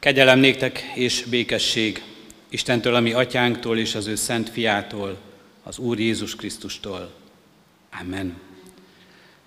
[0.00, 2.02] Kegyelem néktek és békesség
[2.48, 5.18] Istentől, ami atyánktól és az ő szent fiától,
[5.62, 7.12] az Úr Jézus Krisztustól.
[8.00, 8.40] Amen.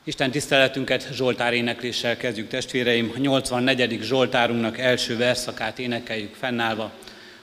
[0.03, 3.11] Isten tiszteletünket Zsoltár énekléssel kezdjük testvéreim.
[3.15, 3.99] A 84.
[4.01, 6.91] Zsoltárunknak első verszakát énekeljük fennállva.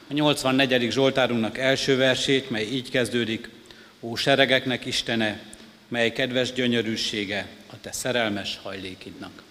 [0.08, 0.90] A 84.
[0.90, 3.48] Zsoltárunknak első versét, mely így kezdődik.
[4.00, 5.40] Ó seregeknek Istene,
[5.88, 9.42] mely kedves gyönyörűsége a te szerelmes hajlékidnak.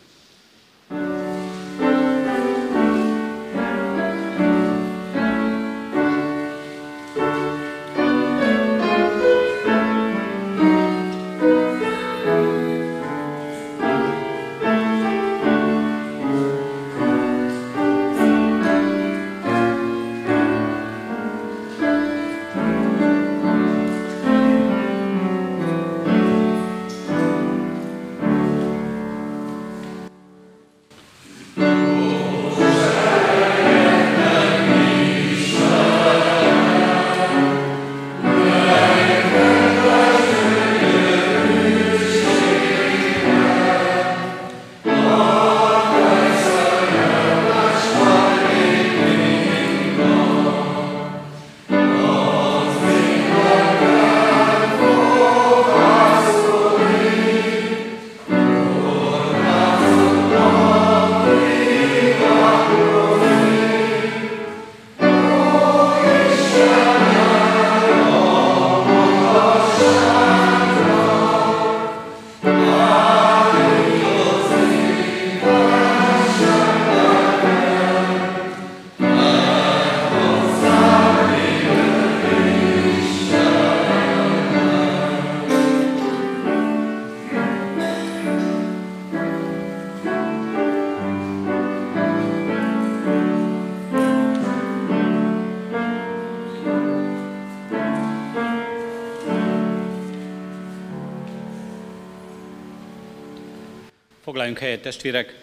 [104.29, 105.35] Foglaljunk helyet, testvérek!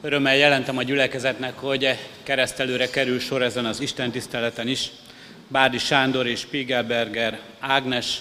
[0.00, 4.90] Örömmel jelentem a gyülekezetnek, hogy keresztelőre kerül sor ezen az Isten tiszteleten is.
[5.48, 8.20] Bárdi Sándor és Spiegelberger Ágnes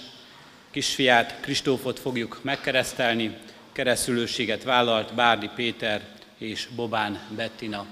[0.72, 3.38] kisfiát, Kristófot fogjuk megkeresztelni.
[3.72, 6.02] Keresztülőséget vállalt Bárdi Péter
[6.38, 7.86] és Bobán Bettina.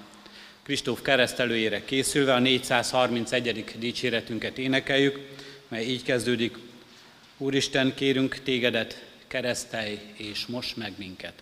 [0.63, 3.65] Kristóf keresztelőjére készülve a 431.
[3.77, 5.19] dicséretünket énekeljük,
[5.67, 6.57] mely így kezdődik.
[7.37, 11.33] Úristen, kérünk tégedet, keresztelj és most meg minket.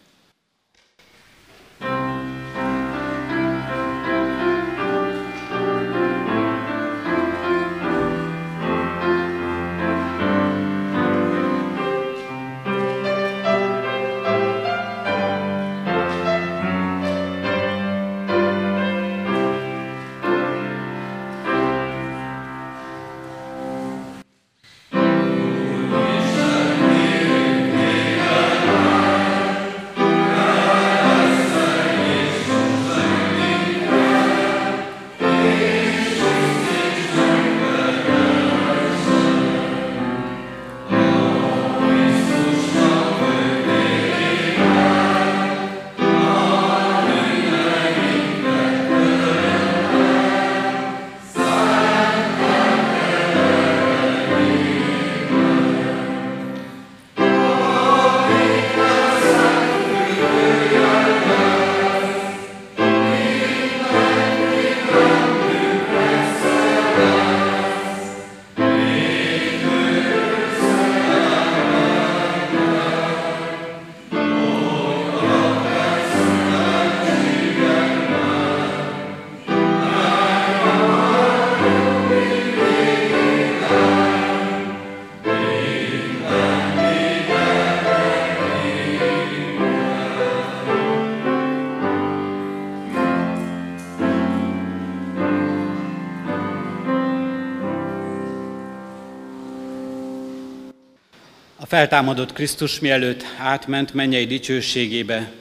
[101.69, 105.31] Feltámadott Krisztus mielőtt átment mennyei dicsőségébe,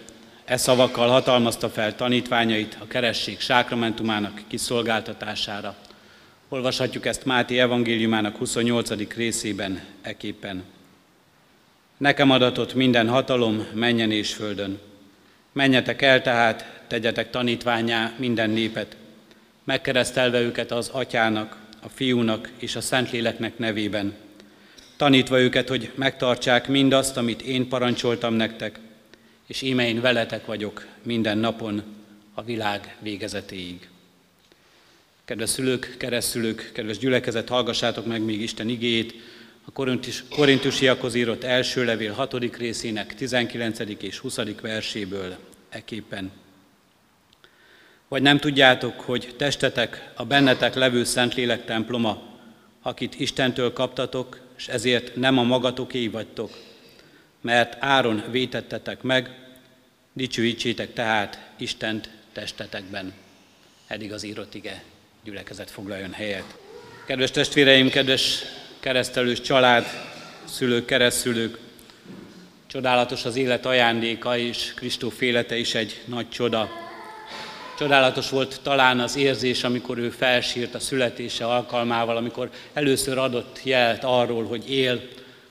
[0.45, 5.77] e szavakkal hatalmazta fel tanítványait a keresség sákramentumának kiszolgáltatására.
[6.49, 9.15] Olvashatjuk ezt Máté evangéliumának 28.
[9.15, 10.65] részében eképpen.
[11.97, 14.79] Nekem adatott minden hatalom menjen és földön.
[15.53, 18.97] Menjetek el tehát, tegyetek tanítványá minden népet,
[19.65, 24.15] megkeresztelve őket az atyának, a fiúnak és a szentléleknek nevében,
[24.99, 28.79] tanítva őket, hogy megtartsák mindazt, amit én parancsoltam nektek,
[29.47, 31.83] és íme én veletek vagyok minden napon
[32.35, 33.89] a világ végezetéig.
[35.25, 39.15] Kedves szülők, keresztülők, kedves gyülekezet, hallgassátok meg még Isten igéjét,
[39.65, 42.57] a Korintus, Korintusiakhoz írott első levél 6.
[42.57, 43.79] részének 19.
[44.01, 44.39] és 20.
[44.61, 45.37] verséből
[45.69, 46.31] eképpen.
[48.09, 52.23] Vagy nem tudjátok, hogy testetek a bennetek levő Szentlélek temploma,
[52.83, 56.59] akit Istentől kaptatok, és ezért nem a magatoké vagytok,
[57.41, 59.31] mert áron vétettetek meg,
[60.13, 63.13] dicsőítsétek tehát Istent testetekben.
[63.87, 64.83] Eddig az írott ige
[65.25, 66.57] gyülekezet foglaljon helyet.
[67.07, 68.43] Kedves testvéreim, kedves
[68.81, 69.87] keresztelős család,
[70.45, 71.59] szülők, keresztülők,
[72.67, 76.88] csodálatos az élet ajándéka, és Kristóf élete is egy nagy csoda.
[77.79, 84.05] Csodálatos volt talán az érzés, amikor ő felsírt a születése alkalmával, amikor először adott jelet
[84.05, 85.09] arról, hogy él,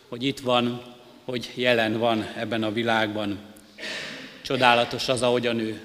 [0.10, 0.82] hogy itt van,
[1.26, 3.38] hogy jelen van ebben a világban.
[4.42, 5.82] Csodálatos az, ahogyan ő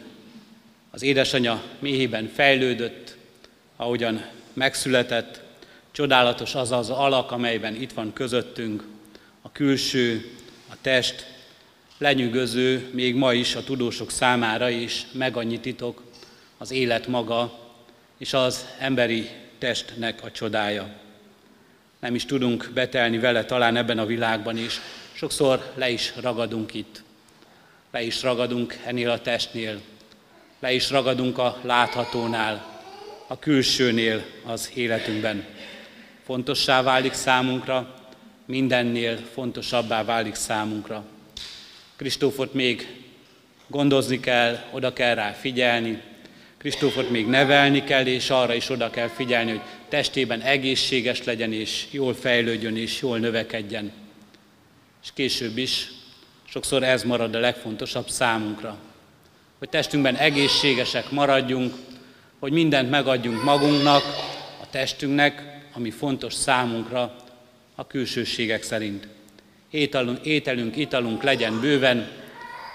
[0.90, 3.16] az édesanyja méhében fejlődött,
[3.76, 5.40] ahogyan megszületett,
[5.92, 8.84] csodálatos az az alak, amelyben itt van közöttünk,
[9.42, 10.30] a külső,
[10.68, 11.26] a test,
[11.98, 16.10] lenyűgöző még ma is a tudósok számára is meg annyi titok,
[16.62, 17.58] az élet maga
[18.18, 19.28] és az emberi
[19.58, 20.88] testnek a csodája.
[22.00, 24.80] Nem is tudunk betelni vele talán ebben a világban is,
[25.12, 27.02] sokszor le is ragadunk itt.
[27.90, 29.80] Le is ragadunk ennél a testnél,
[30.60, 32.82] le is ragadunk a láthatónál,
[33.26, 35.44] a külsőnél az életünkben.
[36.24, 37.94] Fontossá válik számunkra,
[38.44, 41.04] mindennél fontosabbá válik számunkra.
[41.96, 43.04] Kristófot még
[43.66, 46.10] gondozni kell, oda kell rá figyelni,
[46.62, 51.86] Kristófot még nevelni kell, és arra is oda kell figyelni, hogy testében egészséges legyen, és
[51.90, 53.92] jól fejlődjön, és jól növekedjen.
[55.02, 55.90] És később is
[56.44, 58.76] sokszor ez marad a legfontosabb számunkra,
[59.58, 61.74] hogy testünkben egészségesek maradjunk,
[62.38, 64.02] hogy mindent megadjunk magunknak,
[64.62, 67.16] a testünknek, ami fontos számunkra
[67.74, 69.08] a külsőségek szerint.
[69.70, 72.10] Ételünk, ételünk, italunk legyen bőven,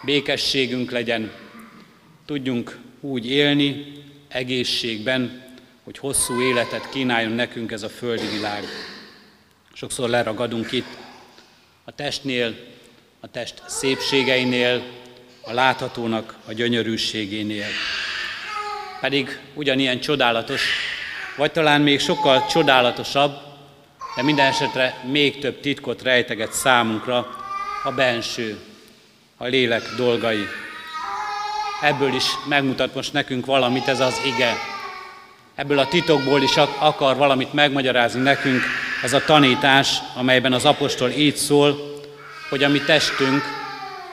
[0.06, 1.32] békességünk legyen,
[2.26, 3.94] tudjunk úgy élni,
[4.28, 5.46] egészségben,
[5.84, 8.64] hogy hosszú életet kínáljon nekünk ez a földi világ.
[9.74, 10.98] Sokszor leragadunk itt
[11.84, 12.56] a testnél,
[13.20, 14.84] a test szépségeinél,
[15.42, 17.66] a láthatónak a gyönyörűségénél.
[19.02, 20.62] Pedig ugyanilyen csodálatos,
[21.38, 23.38] vagy talán még sokkal csodálatosabb,
[24.16, 27.28] de minden esetre még több titkot rejteget számunkra
[27.84, 28.58] a benső,
[29.38, 30.48] a lélek dolgai.
[31.82, 34.54] Ebből is megmutat most nekünk valamit ez az ige.
[35.56, 38.62] Ebből a titokból is akar valamit megmagyarázni nekünk
[39.04, 42.02] ez a tanítás, amelyben az apostol így szól,
[42.50, 43.44] hogy a mi testünk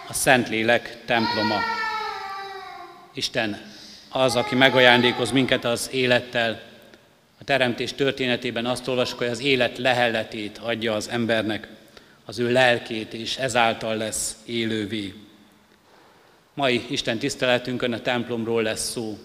[0.09, 1.59] a Szentlélek temploma.
[3.15, 3.61] Isten
[4.09, 6.61] az, aki megajándékoz minket az élettel.
[7.41, 11.69] A teremtés történetében azt olvasok, hogy az élet lehelletét adja az embernek,
[12.25, 15.24] az ő lelkét, és ezáltal lesz élővé.
[16.55, 19.19] Mai Isten tiszteletünkön a templomról lesz szó.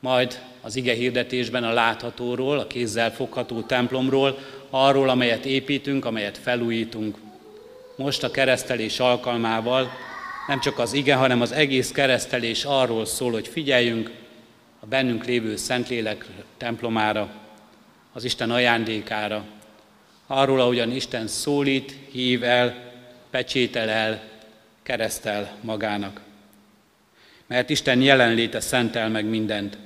[0.00, 4.38] Majd az ige hirdetésben a láthatóról, a kézzel fogható templomról,
[4.70, 7.16] arról, amelyet építünk, amelyet felújítunk.
[7.96, 9.90] Most a keresztelés alkalmával
[10.46, 14.10] nem csak az ige, hanem az egész keresztelés arról szól, hogy figyeljünk
[14.80, 16.26] a bennünk lévő Szentlélek
[16.56, 17.30] templomára,
[18.12, 19.44] az Isten ajándékára,
[20.26, 22.92] arról, ahogyan Isten szólít, hív el,
[23.30, 24.22] pecsétel el,
[24.82, 26.20] keresztel magának.
[27.52, 29.78] Mert Isten jelenléte szentel meg mindent,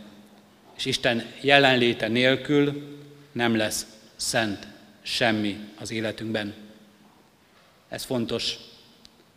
[0.77, 2.97] és Isten jelenléte nélkül
[3.33, 4.67] nem lesz szent
[5.03, 6.55] semmi az életünkben.
[7.89, 8.57] Ez fontos,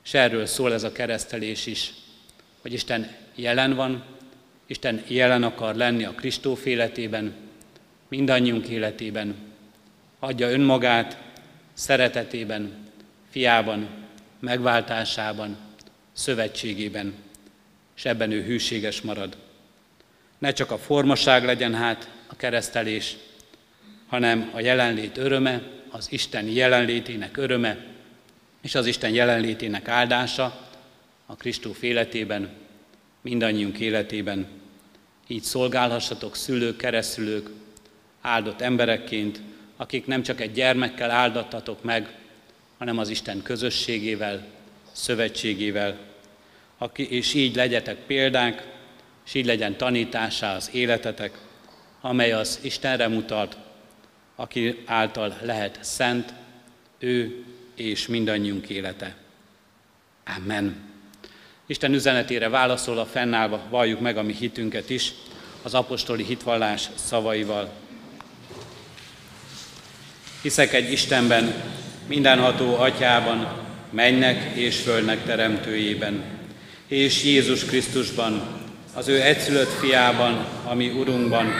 [0.05, 1.93] és erről szól ez a keresztelés is,
[2.61, 4.03] hogy Isten jelen van,
[4.67, 7.33] Isten jelen akar lenni a Kristóf életében,
[8.07, 9.35] mindannyiunk életében.
[10.19, 11.17] Adja önmagát
[11.73, 12.77] szeretetében,
[13.29, 13.89] fiában,
[14.39, 15.57] megváltásában,
[16.13, 17.27] szövetségében,
[17.99, 19.37] és ebben ő hűséges marad.
[20.37, 23.15] Ne csak a formaság legyen hát a keresztelés,
[24.07, 27.85] hanem a jelenlét öröme, az Isten jelenlétének öröme,
[28.61, 30.69] és az Isten jelenlétének áldása
[31.25, 32.49] a Kristóf életében,
[33.21, 34.47] mindannyiunk életében.
[35.27, 37.49] Így szolgálhassatok szülők, keresztülők,
[38.21, 39.41] áldott emberekként,
[39.77, 42.13] akik nem csak egy gyermekkel áldattatok meg,
[42.77, 44.45] hanem az Isten közösségével,
[44.91, 46.08] szövetségével,
[46.81, 48.67] aki, és így legyetek példák,
[49.25, 51.37] és így legyen tanításá az életetek,
[52.01, 53.57] amely az Istenre mutat,
[54.35, 56.33] aki által lehet szent,
[56.99, 57.43] ő
[57.75, 59.15] és mindannyiunk élete.
[60.37, 60.75] Amen.
[61.67, 65.13] Isten üzenetére válaszolva, fennállva valljuk meg a mi hitünket is.
[65.61, 67.69] az apostoli hitvallás szavaival.
[70.41, 71.53] Hiszek egy Istenben,
[72.07, 73.47] mindenható atyában,
[73.89, 76.38] mennek és földnek teremtőjében,
[76.89, 78.41] és Jézus Krisztusban,
[78.93, 81.51] az ő egyszülött fiában, ami Urunkban,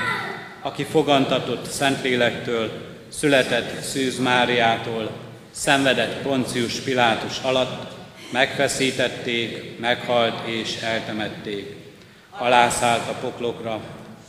[0.62, 2.71] aki fogantatott Szentlélektől,
[3.09, 5.09] született Szűz Máriától,
[5.51, 7.91] szenvedett Poncius Pilátus alatt,
[8.31, 11.75] megfeszítették, meghalt és eltemették.
[12.29, 13.79] Alászállt a poklokra,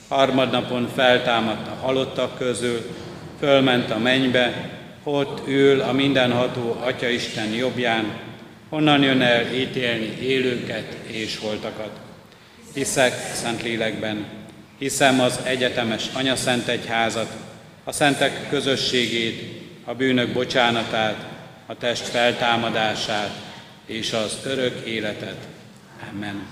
[0.08, 2.80] harmadnapon feltámadt a halottak közül,
[3.38, 4.70] fölment a mennybe,
[5.04, 8.29] ott ül a mindenható Atya Isten jobbján,
[8.70, 12.00] honnan jön el ítélni élőket és holtakat.
[12.74, 14.26] Hiszek Szentlélekben,
[14.78, 17.32] hiszem az egyetemes Anya Szent Egyházat,
[17.84, 21.26] a szentek közösségét, a bűnök bocsánatát,
[21.66, 23.30] a test feltámadását
[23.86, 25.46] és az örök életet.
[26.10, 26.46] Amen.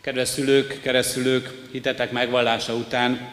[0.00, 3.28] Kedves szülők, keresztülők, hitetek megvallása után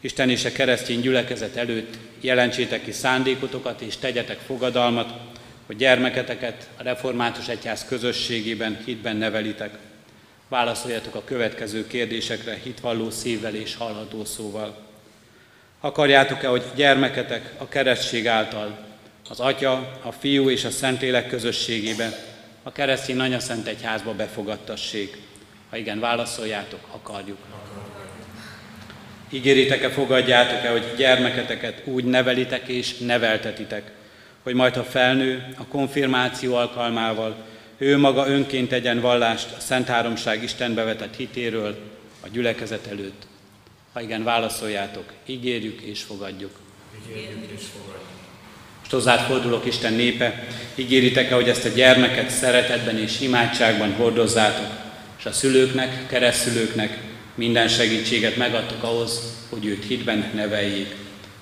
[0.00, 5.31] Isten és a keresztény gyülekezet előtt jelentsétek ki szándékotokat és tegyetek fogadalmat,
[5.66, 9.70] hogy gyermeketeket a református egyház közösségében hitben nevelitek.
[10.48, 14.76] Válaszoljatok a következő kérdésekre hitvalló szívvel és hallható szóval.
[15.80, 18.78] Akarjátok-e, hogy gyermeketek a keresztség által
[19.28, 22.12] az Atya, a Fiú és a Szentlélek közösségébe,
[22.62, 25.16] a keresztény Anya Szent Egyházba befogadtassék?
[25.70, 27.38] Ha igen, válaszoljátok, akarjuk.
[29.30, 33.90] Ígéritek-e, fogadjátok-e, hogy gyermeketeket úgy nevelitek és neveltetitek,
[34.42, 37.36] hogy majd ha felnő, a konfirmáció alkalmával
[37.78, 41.78] ő maga önként tegyen vallást a Szent Háromság Istenbe vetett hitéről
[42.20, 43.22] a gyülekezet előtt.
[43.92, 46.50] Ha igen, válaszoljátok, ígérjük és fogadjuk.
[47.08, 48.10] Ígérjük és fogadjuk.
[48.78, 54.70] Most hozzád fordulok, Isten népe, ígéritek-e, hogy ezt a gyermeket szeretetben és imádságban hordozzátok,
[55.18, 56.98] és a szülőknek, keresztülőknek
[57.34, 60.94] minden segítséget megadtok ahhoz, hogy őt hitben neveljék.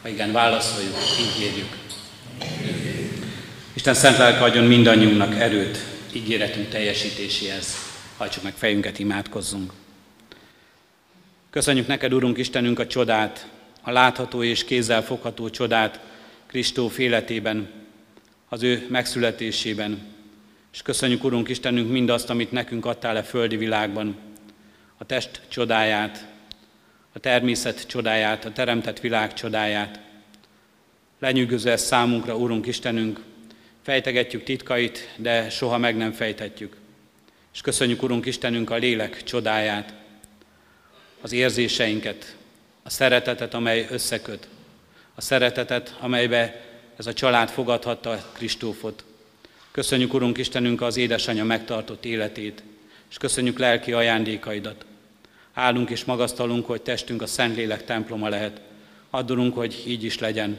[0.03, 1.79] Ha igen, válaszoljuk, ígérjük.
[3.81, 5.79] Isten szent lelke adjon mindannyiunknak erőt
[6.13, 7.75] ígéretünk teljesítéséhez.
[8.17, 9.73] Hajtsuk meg fejünket, imádkozzunk.
[11.51, 13.47] Köszönjük neked, Urunk Istenünk, a csodát,
[13.83, 16.01] a látható és kézzel fogható csodát
[16.47, 17.71] Kristóf életében,
[18.49, 19.99] az ő megszületésében.
[20.73, 24.17] És köszönjük, Urunk Istenünk, mindazt, amit nekünk adtál a földi világban,
[24.99, 26.27] a test csodáját,
[27.13, 30.01] a természet csodáját, a teremtett világ csodáját.
[31.19, 33.29] Lenyűgöző ez számunkra, Urunk Istenünk,
[33.83, 36.77] fejtegetjük titkait, de soha meg nem fejthetjük.
[37.55, 39.95] És köszönjük, Urunk Istenünk, a lélek csodáját,
[41.21, 42.37] az érzéseinket,
[42.83, 44.49] a szeretetet, amely összeköt,
[45.15, 46.65] a szeretetet, amelybe
[46.97, 49.05] ez a család fogadhatta Kristófot.
[49.71, 52.63] Köszönjük, Urunk Istenünk, az édesanyja megtartott életét,
[53.11, 54.85] és köszönjük lelki ajándékaidat.
[55.53, 58.61] Állunk és magasztalunk, hogy testünk a Szentlélek temploma lehet.
[59.11, 60.59] Addulunk, hogy így is legyen,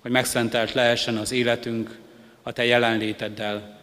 [0.00, 1.98] hogy megszentelt lehessen az életünk
[2.46, 3.80] a Te jelenléteddel,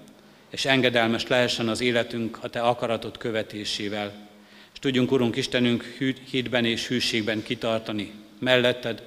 [0.49, 4.29] és engedelmes lehessen az életünk a Te akaratot követésével.
[4.73, 5.83] És tudjunk, Urunk Istenünk,
[6.29, 9.03] hídben és hűségben kitartani melletted,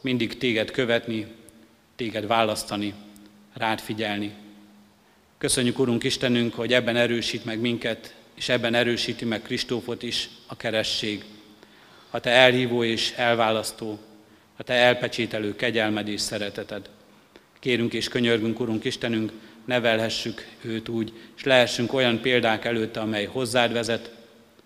[0.00, 1.26] mindig Téged követni,
[1.96, 2.94] Téged választani,
[3.54, 4.32] rád figyelni.
[5.38, 10.56] Köszönjük, Urunk Istenünk, hogy ebben erősít meg minket, és ebben erősíti meg Kristófot is a
[10.56, 11.24] keresség.
[12.10, 13.98] A Te elhívó és elválasztó,
[14.56, 16.88] a Te elpecsételő kegyelmed és szereteted.
[17.60, 19.32] Kérünk és könyörgünk, Urunk Istenünk,
[19.64, 24.10] nevelhessük őt úgy, és lehessünk olyan példák előtte, amely hozzád vezet,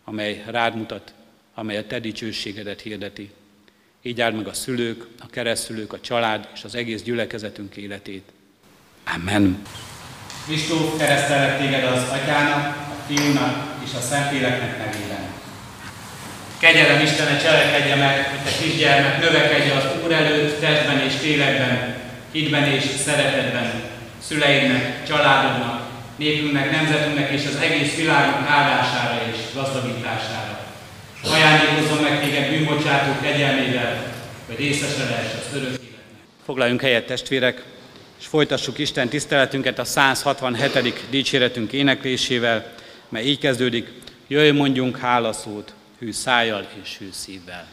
[0.04, 1.14] amely rád mutat,
[1.54, 3.30] amely a te dicsőségedet hirdeti.
[4.02, 8.22] Így áld meg a szülők, a keresztülők, a család és az egész gyülekezetünk életét.
[9.14, 9.62] Amen.
[10.46, 15.32] Kristóf keresztelek téged az Atyának, a Fiúnak és a Szentléleknek nevében.
[16.58, 21.93] Kegyelem Istene cselekedje meg, hogy te kisgyermek növekedje az Úr előtt, testben és télekben,
[22.34, 23.82] hitben és szeretetben,
[24.22, 30.66] szüleidnek, családodnak, népünknek, nemzetünknek és az egész világunk áldására és gazdagítására.
[31.22, 34.14] Ajándékozzon meg téged bűnbocsátó kegyelmével,
[34.46, 36.02] hogy részese lehess az örök életnek.
[36.44, 37.64] Foglaljunk helyet, testvérek,
[38.20, 41.04] és folytassuk Isten tiszteletünket a 167.
[41.10, 42.72] dicséretünk éneklésével,
[43.08, 43.88] mely így kezdődik,
[44.26, 47.66] jöjj mondjunk hálaszót, hű szájjal és hű szívvel.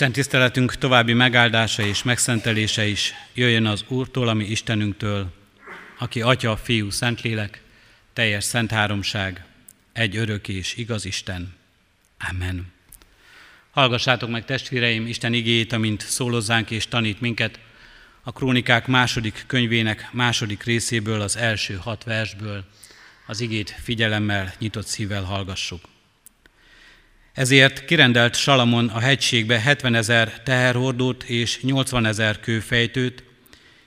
[0.00, 5.32] Isten tiszteletünk további megáldása és megszentelése is jöjjön az Úrtól, ami Istenünktől,
[5.98, 7.62] aki Atya, Fiú, Szentlélek,
[8.12, 9.44] teljes szent háromság,
[9.92, 11.54] egy örök és igaz Isten.
[12.30, 12.72] Amen.
[13.70, 17.58] Hallgassátok meg testvéreim Isten igéjét, amint szólozzánk és tanít minket
[18.22, 22.64] a Krónikák második könyvének második részéből, az első hat versből.
[23.26, 25.89] Az igét figyelemmel, nyitott szívvel hallgassuk.
[27.40, 33.24] Ezért kirendelt Salamon a hegységbe 70 ezer teherhordót és 80 ezer kőfejtőt,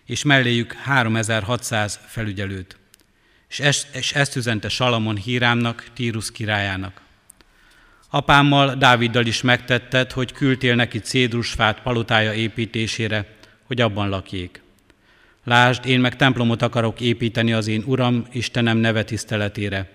[0.06, 2.78] és melléjük 3600 felügyelőt.
[3.50, 7.02] És ezt, és ezt üzente Salamon Hírámnak, Tírus királyának.
[8.10, 13.26] Apámmal, Dáviddal is megtetted, hogy küldtél neki cédrusfát palotája építésére,
[13.64, 14.62] hogy abban lakjék.
[15.44, 19.90] Lásd, én meg templomot akarok építeni az én Uram, Istenem neve tiszteletére,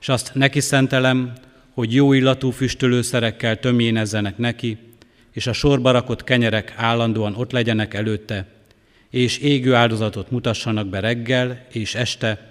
[0.00, 1.32] és azt neki szentelem,
[1.76, 4.78] hogy jó illatú füstölőszerekkel tömjénezzenek neki,
[5.32, 8.46] és a sorba rakott kenyerek állandóan ott legyenek előtte,
[9.10, 12.50] és égő áldozatot mutassanak be reggel és este,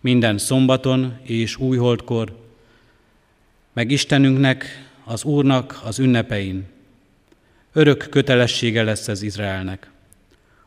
[0.00, 2.36] minden szombaton és újholdkor,
[3.72, 6.64] meg Istenünknek, az Úrnak az ünnepein.
[7.72, 9.90] Örök kötelessége lesz ez Izraelnek.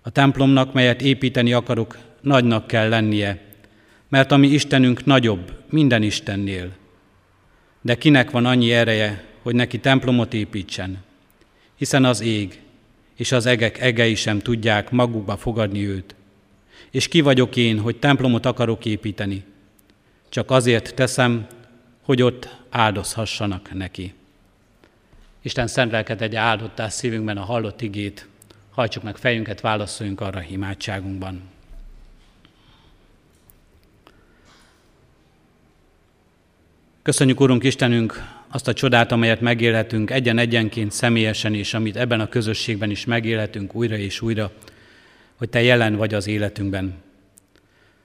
[0.02, 3.42] A templomnak, melyet építeni akarok, nagynak kell lennie,
[4.10, 6.72] mert ami Istenünk nagyobb minden Istennél.
[7.88, 11.04] De kinek van annyi ereje, hogy neki templomot építsen?
[11.76, 12.62] Hiszen az ég
[13.16, 16.16] és az egek egei sem tudják magukba fogadni őt.
[16.92, 19.44] És ki vagyok én, hogy templomot akarok építeni?
[20.30, 21.48] Csak azért teszem,
[22.02, 24.14] hogy ott áldozhassanak neki.
[25.42, 28.28] Isten szent lelket egy áldottás szívünkben a hallott igét,
[28.72, 31.42] hajtsuk meg fejünket, válaszoljunk arra imádságunkban.
[37.08, 42.90] Köszönjük, Urunk Istenünk, azt a csodát, amelyet megélhetünk egyen-egyenként személyesen, és amit ebben a közösségben
[42.90, 44.52] is megélhetünk újra és újra,
[45.36, 46.96] hogy Te jelen vagy az életünkben.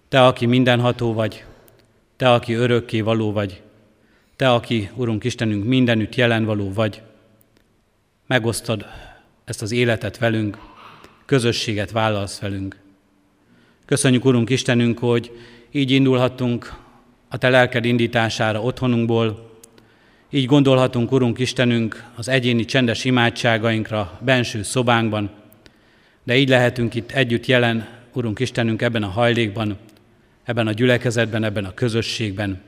[0.09, 1.45] Te, aki mindenható vagy,
[2.17, 3.63] Te, aki örökké való vagy,
[4.37, 7.03] Te, aki, Urunk Istenünk, mindenütt jelen való vagy,
[8.27, 8.87] megosztod
[9.45, 10.59] ezt az életet velünk,
[11.27, 12.77] közösséget vállalsz velünk.
[13.85, 15.31] Köszönjük, Urunk Istenünk, hogy
[15.71, 16.81] így indulhattunk
[17.33, 19.51] a Te lelked indítására otthonunkból,
[20.31, 25.31] így gondolhatunk, Urunk Istenünk, az egyéni csendes imádságainkra benső szobánkban,
[26.23, 29.79] de így lehetünk itt együtt jelen, Urunk Istenünk, ebben a hajlékban,
[30.45, 32.61] ebben a gyülekezetben, ebben a közösségben.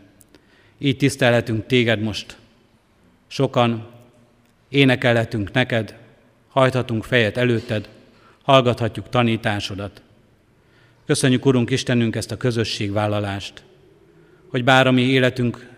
[0.79, 2.37] Így tisztelhetünk Téged most.
[3.27, 3.87] Sokan
[4.69, 5.97] énekelhetünk neked,
[6.49, 7.89] hajthatunk fejet előtted,
[8.43, 10.03] hallgathatjuk tanításodat.
[11.07, 13.63] Köszönjük, Urunk Istenünk, ezt a közösségvállalást,
[14.55, 15.69] hogy bár a mi életünk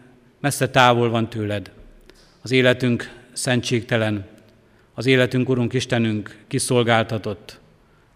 [0.41, 1.71] messze távol van tőled,
[2.43, 4.27] az életünk szentségtelen,
[4.95, 7.61] az életünk, Urunk Istenünk, kiszolgáltatott,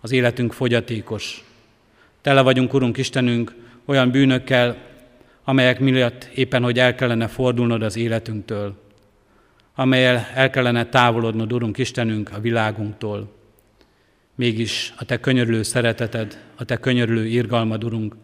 [0.01, 1.44] az életünk fogyatékos.
[2.20, 4.77] Tele vagyunk, Urunk Istenünk, olyan bűnökkel,
[5.44, 8.75] amelyek miatt éppen, hogy el kellene fordulnod az életünktől,
[9.75, 13.33] amelyel el kellene távolodnod, Urunk Istenünk, a világunktól.
[14.35, 18.14] Mégis a Te könyörülő szereteted, a Te könyörülő irgalmad, Urunk,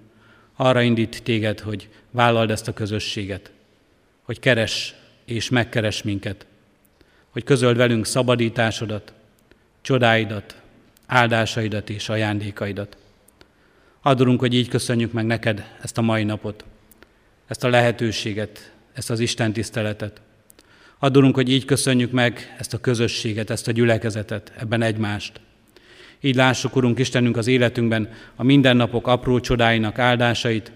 [0.57, 3.51] arra indít téged, hogy vállald ezt a közösséget,
[4.23, 6.47] hogy keres és megkeres minket,
[7.31, 9.13] hogy közöld velünk szabadításodat,
[9.81, 10.57] csodáidat,
[11.07, 12.97] áldásaidat és ajándékaidat.
[14.03, 16.65] Adorunk, hogy így köszönjük meg neked ezt a mai napot,
[17.47, 20.21] ezt a lehetőséget, ezt az Isten tiszteletet.
[20.99, 25.41] Adorunk, hogy így köszönjük meg ezt a közösséget, ezt a gyülekezetet, ebben egymást.
[26.21, 30.73] Így lássuk, Urunk Istenünk, az életünkben a mindennapok apró csodáinak áldásait,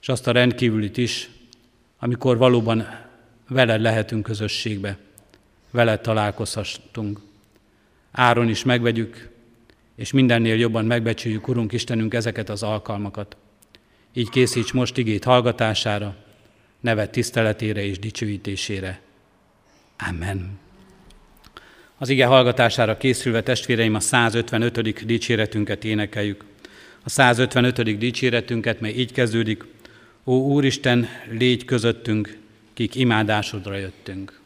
[0.00, 1.30] és azt a rendkívülit is,
[1.98, 2.86] amikor valóban
[3.48, 4.98] veled lehetünk közösségbe,
[5.70, 7.20] veled találkozhatunk.
[8.12, 9.28] Áron is megvegyük,
[9.96, 13.36] és mindennél jobban megbecsüljük, Urunk Istenünk, ezeket az alkalmakat.
[14.12, 16.16] Így készíts most igét hallgatására,
[16.80, 19.00] nevet tiszteletére és dicsőítésére.
[20.08, 20.58] Amen.
[22.02, 25.06] Az ige hallgatására készülve testvéreim a 155.
[25.06, 26.44] dicséretünket énekeljük.
[27.04, 27.98] A 155.
[27.98, 29.64] dicséretünket, mely így kezdődik,
[30.24, 32.38] Ó Úristen, légy közöttünk,
[32.74, 34.39] kik imádásodra jöttünk.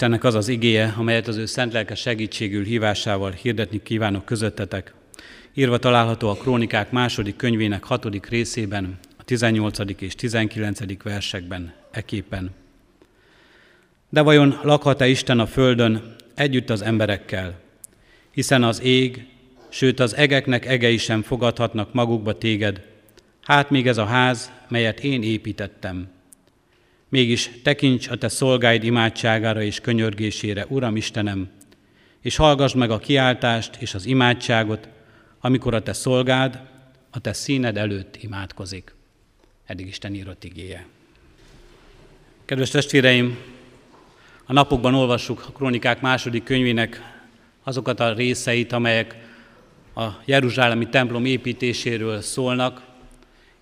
[0.00, 4.94] Istennek az az igéje, amelyet az ő szent lelke segítségül hívásával hirdetni kívánok közöttetek.
[5.54, 9.78] Írva található a Krónikák második könyvének hatodik részében, a 18.
[9.98, 11.02] és 19.
[11.02, 12.50] versekben, eképpen.
[14.08, 17.58] De vajon lakhat-e Isten a földön együtt az emberekkel?
[18.30, 19.26] Hiszen az ég,
[19.68, 22.82] sőt az egeknek egei sem fogadhatnak magukba téged,
[23.42, 26.08] hát még ez a ház, melyet én építettem.
[27.10, 31.50] Mégis tekints a te szolgáid imádságára és könyörgésére, Uram Istenem,
[32.20, 34.88] és hallgass meg a kiáltást és az imádságot,
[35.40, 36.60] amikor a te szolgád
[37.10, 38.94] a te színed előtt imádkozik.
[39.66, 40.86] Eddig Isten írott igéje.
[42.44, 43.38] Kedves testvéreim,
[44.44, 47.02] a napokban olvassuk a Krónikák második könyvének
[47.62, 49.16] azokat a részeit, amelyek
[49.94, 52.82] a Jeruzsálemi templom építéséről szólnak,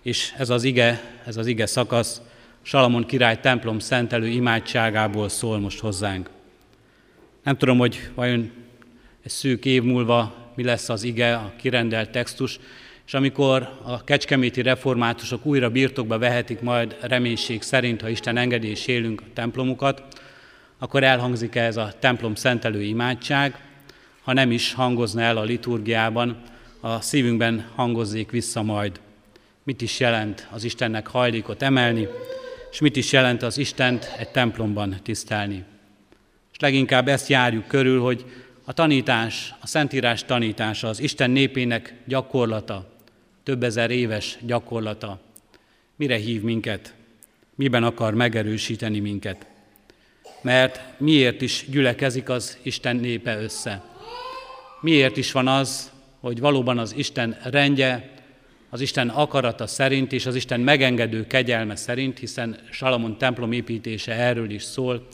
[0.01, 2.21] és ez az ige, ez az ige szakasz
[2.69, 6.29] Salamon király templom szentelő imádságából szól most hozzánk.
[7.43, 8.51] Nem tudom, hogy vajon
[9.23, 12.59] egy szűk év múlva mi lesz az ige, a kirendelt textus,
[13.05, 18.87] és amikor a kecskeméti reformátusok újra birtokba vehetik majd reménység szerint, ha Isten engedi és
[18.87, 20.03] élünk a templomukat,
[20.77, 23.59] akkor elhangzik ez a templom szentelő imádság,
[24.21, 26.41] ha nem is hangozna el a liturgiában,
[26.79, 28.99] a szívünkben hangozzék vissza majd.
[29.63, 32.07] Mit is jelent az Istennek hajlékot emelni,
[32.71, 35.63] és mit is jelent az Istent egy templomban tisztelni.
[36.51, 38.25] És leginkább ezt járjuk körül, hogy
[38.63, 42.93] a tanítás, a Szentírás tanítása, az Isten népének gyakorlata,
[43.43, 45.19] több ezer éves gyakorlata,
[45.95, 46.93] mire hív minket,
[47.55, 49.45] miben akar megerősíteni minket.
[50.41, 53.83] Mert miért is gyülekezik az Isten népe össze?
[54.81, 58.09] Miért is van az, hogy valóban az Isten rendje,
[58.69, 64.49] az Isten akarata szerint és az Isten megengedő kegyelme szerint, hiszen Salamon templom építése erről
[64.49, 65.07] is szól,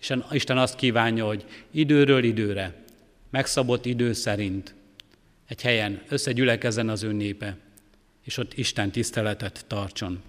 [0.00, 2.74] és Isten azt kívánja, hogy időről időre,
[3.30, 4.74] megszabott idő szerint
[5.48, 7.56] egy helyen összegyülekezzen az ő népe,
[8.24, 10.22] és ott Isten tiszteletet tartson.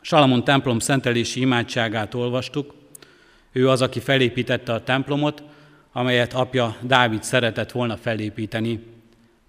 [0.00, 2.74] Salamon templom szentelési imádságát olvastuk,
[3.52, 5.42] ő az, aki felépítette a templomot,
[5.92, 8.80] amelyet apja Dávid szeretett volna felépíteni,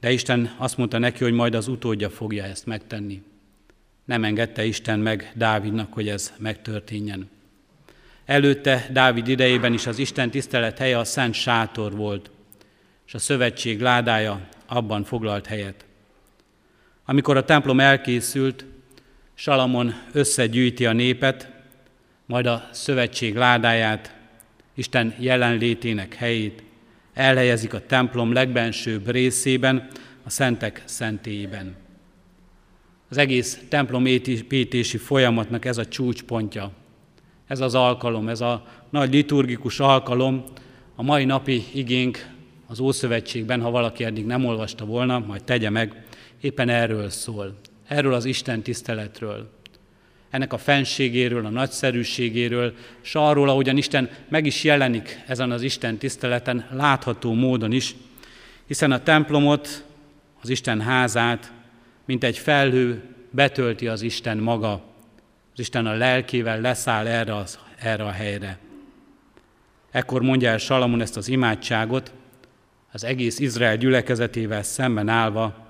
[0.03, 3.23] de Isten azt mondta neki, hogy majd az utódja fogja ezt megtenni.
[4.05, 7.29] Nem engedte Isten meg Dávidnak, hogy ez megtörténjen.
[8.25, 12.31] Előtte Dávid idejében is az Isten tisztelet helye a Szent Sátor volt,
[13.07, 15.85] és a szövetség ládája abban foglalt helyet.
[17.05, 18.65] Amikor a templom elkészült,
[19.33, 21.51] Salamon összegyűjti a népet,
[22.25, 24.15] majd a szövetség ládáját,
[24.73, 26.63] Isten jelenlétének helyét
[27.13, 29.87] elhelyezik a templom legbensőbb részében,
[30.23, 31.75] a szentek szentélyében.
[33.09, 36.71] Az egész templom építési folyamatnak ez a csúcspontja,
[37.47, 40.43] ez az alkalom, ez a nagy liturgikus alkalom,
[40.95, 42.27] a mai napi igénk
[42.67, 46.05] az Ószövetségben, ha valaki eddig nem olvasta volna, majd tegye meg,
[46.41, 47.55] éppen erről szól.
[47.87, 49.49] Erről az Isten tiszteletről.
[50.33, 55.97] Ennek a fenségéről, a nagyszerűségéről, és arról, ahogyan Isten meg is jelenik ezen az Isten
[55.97, 57.95] tiszteleten, látható módon is,
[58.67, 59.83] hiszen a templomot,
[60.41, 61.51] az Isten házát,
[62.05, 64.71] mint egy felhő betölti az Isten maga.
[65.53, 68.57] Az Isten a lelkével leszáll erre, az, erre a helyre.
[69.91, 72.13] Ekkor mondja el Salamon ezt az imádságot,
[72.91, 75.67] az egész Izrael gyülekezetével szemben állva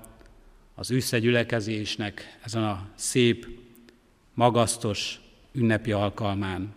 [0.74, 3.62] az összegyülekezésnek ezen a szép,
[4.34, 5.20] magasztos
[5.52, 6.74] ünnepi alkalmán.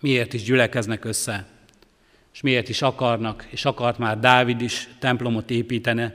[0.00, 1.46] Miért is gyülekeznek össze,
[2.32, 6.14] és miért is akarnak, és akart már Dávid is templomot építene,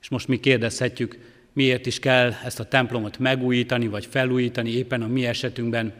[0.00, 1.18] és most mi kérdezhetjük,
[1.52, 5.94] miért is kell ezt a templomot megújítani, vagy felújítani éppen a mi esetünkben,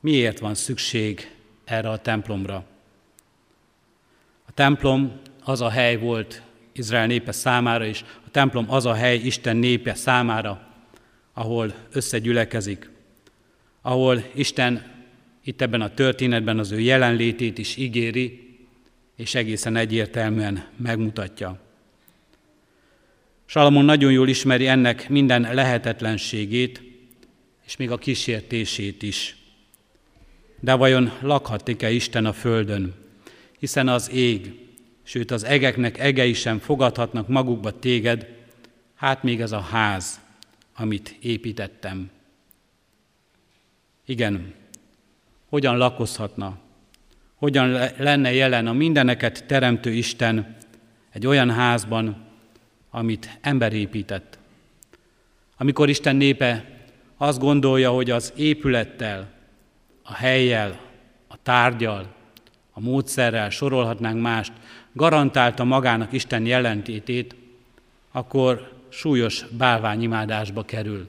[0.00, 1.30] miért van szükség
[1.64, 2.64] erre a templomra.
[4.46, 9.16] A templom az a hely volt Izrael népe számára, és a templom az a hely
[9.16, 10.65] Isten népe számára,
[11.38, 12.90] ahol összegyülekezik,
[13.82, 14.94] ahol Isten
[15.44, 18.56] itt ebben a történetben az ő jelenlétét is ígéri,
[19.16, 21.60] és egészen egyértelműen megmutatja.
[23.46, 26.82] Salamon nagyon jól ismeri ennek minden lehetetlenségét,
[27.66, 29.36] és még a kísértését is.
[30.60, 32.94] De vajon lakhatik-e Isten a földön?
[33.58, 34.54] Hiszen az ég,
[35.02, 38.26] sőt az egeknek egei sem fogadhatnak magukba téged,
[38.94, 40.24] hát még ez a ház,
[40.76, 42.10] amit építettem.
[44.04, 44.54] Igen,
[45.48, 46.58] hogyan lakozhatna,
[47.34, 50.56] hogyan lenne jelen a mindeneket teremtő Isten
[51.10, 52.24] egy olyan házban,
[52.90, 54.38] amit ember épített.
[55.56, 56.64] Amikor Isten népe
[57.16, 59.28] azt gondolja, hogy az épülettel,
[60.02, 60.80] a helyjel,
[61.28, 62.14] a tárgyal,
[62.72, 64.52] a módszerrel, sorolhatnánk mást,
[64.92, 67.34] garantálta magának Isten jelentétét,
[68.12, 71.06] akkor súlyos bálványimádásba kerül.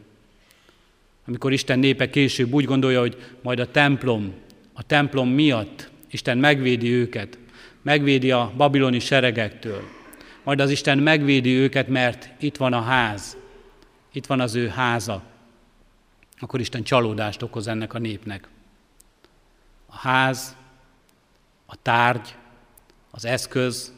[1.28, 4.34] Amikor Isten népe később úgy gondolja, hogy majd a templom,
[4.74, 7.38] a templom miatt Isten megvédi őket,
[7.82, 9.82] megvédi a babiloni seregektől,
[10.44, 13.38] majd az Isten megvédi őket, mert itt van a ház,
[14.12, 15.24] itt van az ő háza,
[16.40, 18.48] akkor Isten csalódást okoz ennek a népnek.
[19.86, 20.56] A ház,
[21.66, 22.36] a tárgy,
[23.12, 23.94] az eszköz,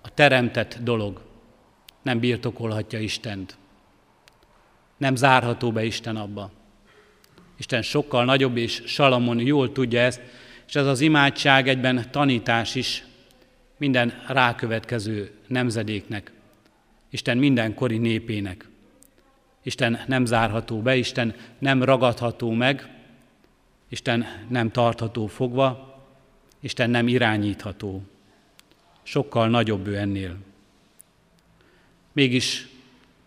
[0.00, 1.28] a teremtett dolog
[2.02, 3.56] nem birtokolhatja Istent.
[4.96, 6.50] Nem zárható be Isten abba.
[7.56, 10.20] Isten sokkal nagyobb, és Salamon jól tudja ezt,
[10.66, 13.04] és ez az imádság egyben tanítás is
[13.76, 16.32] minden rákövetkező nemzedéknek,
[17.10, 18.68] Isten mindenkori népének.
[19.62, 22.88] Isten nem zárható be, Isten nem ragadható meg,
[23.88, 25.98] Isten nem tartható fogva,
[26.60, 28.02] Isten nem irányítható.
[29.02, 30.36] Sokkal nagyobb ő ennél.
[32.12, 32.68] Mégis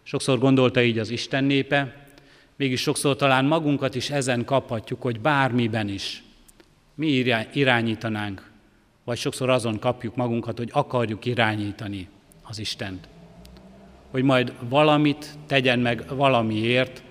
[0.03, 2.07] sokszor gondolta így az Isten népe,
[2.55, 6.23] mégis sokszor talán magunkat is ezen kaphatjuk, hogy bármiben is
[6.95, 7.07] mi
[7.53, 8.51] irányítanánk,
[9.03, 12.07] vagy sokszor azon kapjuk magunkat, hogy akarjuk irányítani
[12.41, 13.07] az Istent.
[14.11, 17.03] Hogy majd valamit tegyen meg valamiért,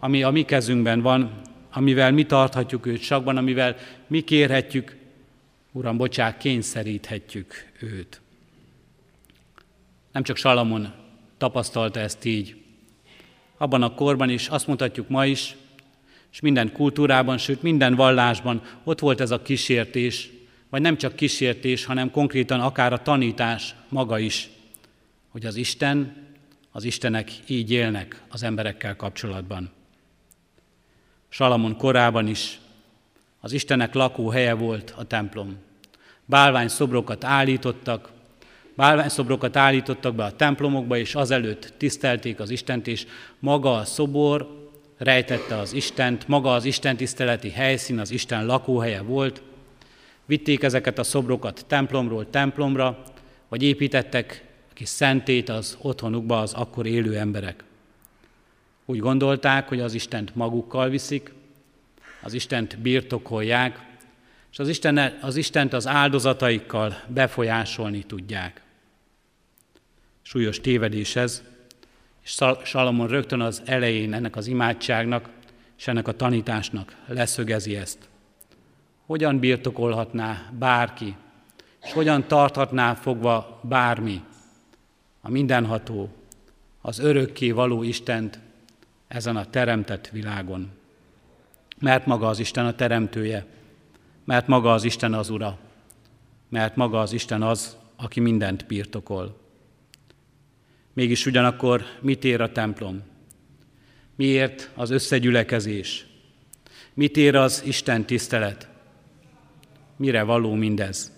[0.00, 1.40] ami a mi kezünkben van,
[1.72, 4.96] amivel mi tarthatjuk őt sakban, amivel mi kérhetjük,
[5.74, 8.21] Uram, bocsák, kényszeríthetjük őt.
[10.12, 10.92] Nem csak Salamon
[11.38, 12.56] tapasztalta ezt így.
[13.56, 15.56] Abban a korban is, azt mondhatjuk ma is,
[16.32, 20.30] és minden kultúrában, sőt minden vallásban ott volt ez a kísértés,
[20.70, 24.48] vagy nem csak kísértés, hanem konkrétan akár a tanítás maga is,
[25.28, 26.16] hogy az Isten,
[26.70, 29.70] az Istenek így élnek az emberekkel kapcsolatban.
[31.28, 32.58] Salamon korában is
[33.40, 35.56] az Istenek lakóhelye volt a templom.
[36.24, 38.10] Bálvány szobrokat állítottak,
[38.76, 43.06] bálvány szobrokat állítottak be a templomokba, és azelőtt tisztelték az Istent, és
[43.38, 49.42] maga a szobor rejtette az Istent, maga az Isten tiszteleti helyszín, az Isten lakóhelye volt.
[50.26, 53.02] Vitték ezeket a szobrokat templomról templomra,
[53.48, 57.64] vagy építettek kis szentét az otthonukba az akkor élő emberek.
[58.84, 61.32] Úgy gondolták, hogy az Istent magukkal viszik,
[62.22, 63.80] az Istent birtokolják,
[64.52, 68.61] és az, Isten, az Istent az áldozataikkal befolyásolni tudják.
[70.22, 71.42] Súlyos tévedés ez,
[72.22, 75.28] és Salamon rögtön az elején ennek az imádságnak
[75.82, 77.98] és ennek a tanításnak leszögezi ezt.
[79.06, 81.16] Hogyan birtokolhatná bárki,
[81.82, 84.22] és hogyan tarthatná fogva bármi
[85.20, 86.10] a mindenható,
[86.80, 88.38] az örökké való Istent
[89.08, 90.70] ezen a teremtett világon.
[91.78, 93.46] Mert maga az Isten a teremtője,
[94.24, 95.58] mert maga az Isten az Ura,
[96.48, 99.41] mert maga az Isten az, aki mindent birtokol.
[100.92, 103.02] Mégis ugyanakkor mit ér a templom?
[104.16, 106.06] Miért az összegyülekezés?
[106.94, 108.68] Mit ér az Isten tisztelet?
[109.96, 111.12] Mire való mindez?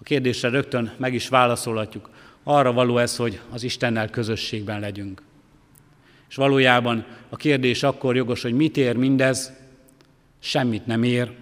[0.00, 2.10] A kérdésre rögtön meg is válaszolhatjuk.
[2.42, 5.22] Arra való ez, hogy az Istennel közösségben legyünk.
[6.28, 9.52] És valójában a kérdés akkor jogos, hogy mit ér mindez,
[10.38, 11.32] semmit nem ér,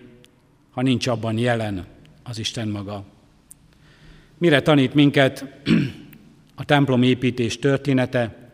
[0.71, 1.87] ha nincs abban jelen
[2.23, 3.05] az Isten maga.
[4.39, 5.45] Mire tanít minket
[6.55, 8.51] a templom építés története,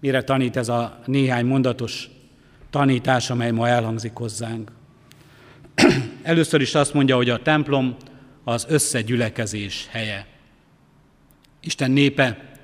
[0.00, 2.10] mire tanít ez a néhány mondatos
[2.70, 4.72] tanítás, amely ma elhangzik hozzánk.
[6.22, 7.96] Először is azt mondja, hogy a templom
[8.44, 10.26] az összegyülekezés helye.
[11.60, 12.54] Isten népe,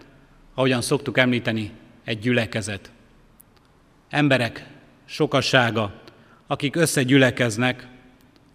[0.55, 1.71] ahogyan szoktuk említeni,
[2.05, 2.91] egy gyülekezet.
[4.11, 4.67] Emberek
[5.05, 6.01] sokassága,
[6.47, 7.89] akik összegyülekeznek,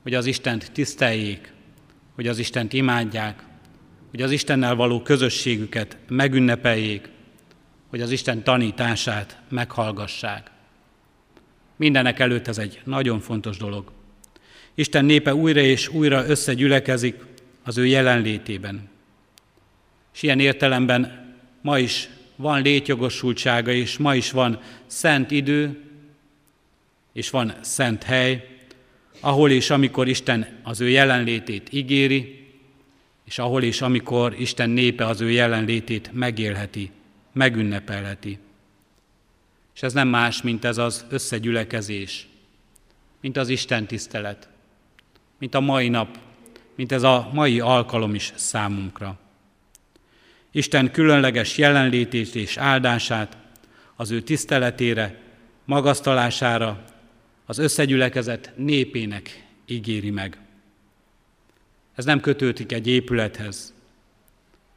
[0.03, 1.53] hogy az Istent tiszteljék,
[2.15, 3.46] hogy az Istent imádják,
[4.17, 7.09] hogy az Istennel való közösségüket megünnepeljék,
[7.87, 10.51] hogy az Isten tanítását meghallgassák.
[11.75, 13.91] Mindenek előtt ez egy nagyon fontos dolog.
[14.75, 17.15] Isten népe újra és újra összegyülekezik
[17.63, 18.89] az ő jelenlétében.
[20.13, 25.81] És ilyen értelemben ma is van létjogosultsága, és ma is van szent idő,
[27.13, 28.47] és van szent hely,
[29.19, 32.36] ahol és amikor Isten az ő jelenlétét ígéri,
[33.27, 36.91] és ahol és amikor Isten népe az ő jelenlétét megélheti,
[37.33, 38.39] megünnepelheti.
[39.75, 42.27] És ez nem más, mint ez az összegyülekezés,
[43.21, 44.49] mint az Isten tisztelet,
[45.39, 46.17] mint a mai nap,
[46.75, 49.19] mint ez a mai alkalom is számunkra.
[50.51, 53.37] Isten különleges jelenlétét és áldását
[53.95, 55.19] az ő tiszteletére,
[55.65, 56.83] magasztalására
[57.45, 60.46] az összegyülekezet népének ígéri meg.
[61.97, 63.73] Ez nem kötődik egy épülethez.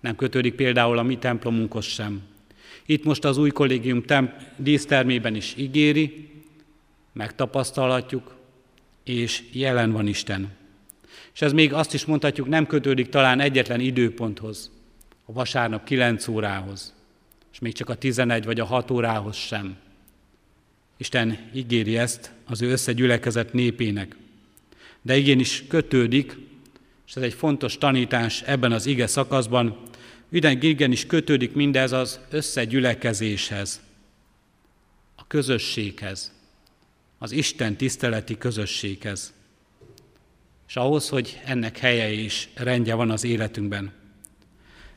[0.01, 2.23] Nem kötődik például a mi templomunkhoz sem.
[2.87, 6.31] Itt most az új kollégium temp- dísztermében is ígéri,
[7.13, 8.35] megtapasztalhatjuk,
[9.05, 10.51] és jelen van Isten.
[11.35, 14.71] És ez még azt is mondhatjuk, nem kötődik talán egyetlen időponthoz,
[15.25, 16.95] a vasárnap 9 órához,
[17.53, 19.77] és még csak a 11 vagy a 6 órához sem.
[20.97, 24.17] Isten ígéri ezt az ő összegyülekezett népének.
[25.03, 26.37] De igenis kötődik,
[27.11, 29.77] és ez egy fontos tanítás ebben az ige szakaszban,
[30.31, 33.81] igenis kötődik mindez az összegyülekezéshez,
[35.17, 36.33] a közösséghez,
[37.19, 39.33] az Isten tiszteleti közösséghez.
[40.69, 43.93] És ahhoz, hogy ennek helye és rendje van az életünkben.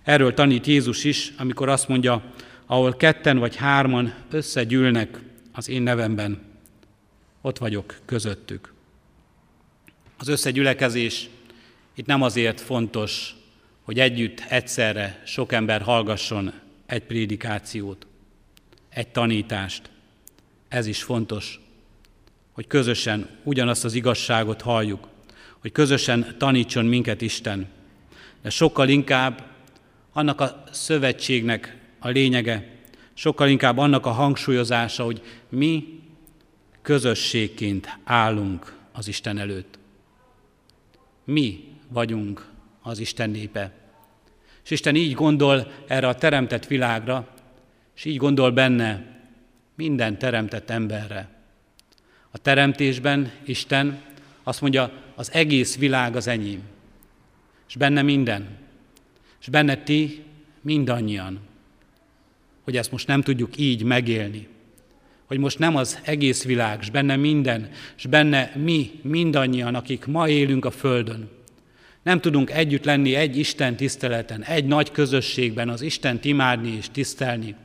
[0.04, 2.34] Erről tanít Jézus is, amikor azt mondja,
[2.66, 5.20] ahol ketten vagy hárman összegyűlnek
[5.52, 6.42] az én nevemben,
[7.42, 8.74] ott vagyok közöttük.
[10.18, 11.30] Az összegyülekezés
[11.96, 13.36] itt nem azért fontos,
[13.82, 16.54] hogy együtt egyszerre sok ember hallgasson
[16.86, 18.08] egy prédikációt,
[18.90, 19.90] egy tanítást.
[20.68, 21.60] Ez is fontos,
[22.52, 25.08] hogy közösen ugyanazt az igazságot halljuk,
[25.60, 27.68] hogy közösen tanítson minket Isten.
[28.42, 29.44] De sokkal inkább
[30.14, 32.72] annak a szövetségnek a lényege,
[33.14, 36.00] sokkal inkább annak a hangsúlyozása, hogy mi
[36.82, 39.80] közösségként állunk az Isten előtt.
[41.24, 43.72] Mi vagyunk az Isten népe.
[44.64, 47.28] És Isten így gondol erre a teremtett világra,
[47.96, 49.06] és így gondol benne
[49.76, 51.30] minden teremtett emberre.
[52.32, 54.02] A teremtésben Isten
[54.44, 56.62] azt mondja, az egész világ az enyém,
[57.68, 58.48] és benne minden,
[59.42, 60.24] és benne ti
[60.62, 61.40] mindannyian,
[62.64, 64.48] hogy ezt most nem tudjuk így megélni,
[65.26, 70.30] hogy most nem az egész világ, és benne minden, és benne mi mindannyian, akik ma
[70.30, 71.30] élünk a Földön,
[72.04, 77.56] nem tudunk együtt lenni egy Isten tiszteleten, egy nagy közösségben az Istent imádni és tisztelni.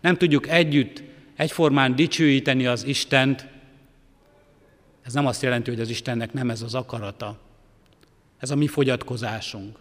[0.00, 1.02] Nem tudjuk együtt,
[1.36, 3.46] egyformán dicsőíteni az Istent.
[5.02, 7.40] Ez nem azt jelenti, hogy az Istennek nem ez az akarata.
[8.38, 9.78] Ez a mi fogyatkozásunk.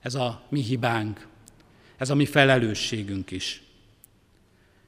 [0.00, 1.26] Ez a mi hibánk.
[1.96, 3.62] Ez a mi felelősségünk is.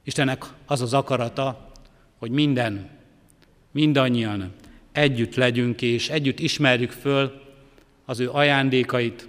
[0.04, 1.72] Istennek az az akarata,
[2.18, 2.90] hogy minden,
[3.70, 4.52] mindannyian
[4.92, 7.45] együtt legyünk és együtt ismerjük föl
[8.06, 9.28] az ő ajándékait,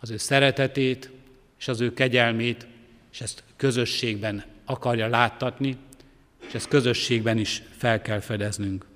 [0.00, 1.10] az ő szeretetét
[1.58, 2.66] és az ő kegyelmét,
[3.12, 5.76] és ezt közösségben akarja láttatni,
[6.46, 8.86] és ezt közösségben is fel kell fedeznünk.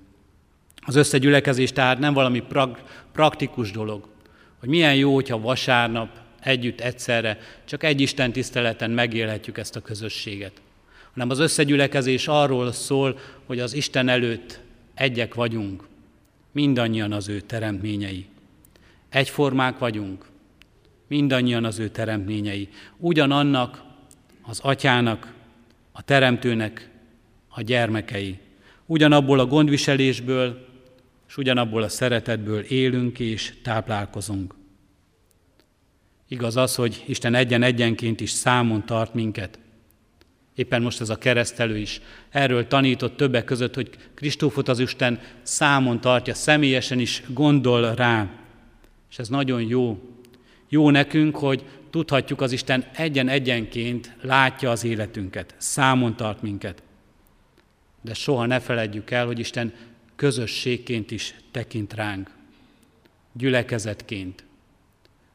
[0.85, 4.07] Az összegyülekezés tehát nem valami pra- praktikus dolog,
[4.59, 6.09] hogy milyen jó, hogyha vasárnap
[6.41, 10.61] együtt egyszerre csak egy Isten tiszteleten megélhetjük ezt a közösséget,
[11.13, 14.59] hanem az összegyülekezés arról szól, hogy az Isten előtt
[14.93, 15.87] egyek vagyunk,
[16.51, 18.25] mindannyian az ő teremtményei.
[19.13, 20.25] Egyformák vagyunk,
[21.07, 22.69] mindannyian az ő teremtményei.
[22.97, 23.83] Ugyanannak
[24.41, 25.33] az atyának,
[25.91, 26.89] a teremtőnek
[27.47, 28.39] a gyermekei.
[28.85, 30.67] Ugyanabból a gondviselésből,
[31.27, 34.55] és ugyanabból a szeretetből élünk és táplálkozunk.
[36.27, 39.59] Igaz az, hogy Isten egyen-egyenként is számon tart minket.
[40.55, 46.01] Éppen most ez a keresztelő is erről tanított többek között, hogy Kristófot az Isten számon
[46.01, 48.42] tartja, személyesen is gondol rá.
[49.13, 50.01] És ez nagyon jó.
[50.69, 56.83] Jó nekünk, hogy tudhatjuk, az Isten egyen-egyenként látja az életünket, számon tart minket.
[58.01, 59.73] De soha ne feledjük el, hogy Isten
[60.15, 62.29] közösségként is tekint ránk,
[63.33, 64.43] gyülekezetként,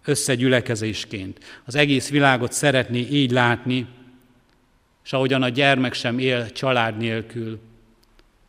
[0.04, 1.60] összegyülekezésként.
[1.64, 3.86] Az egész világot szeretné így látni,
[5.04, 7.60] és ahogyan a gyermek sem él család nélkül,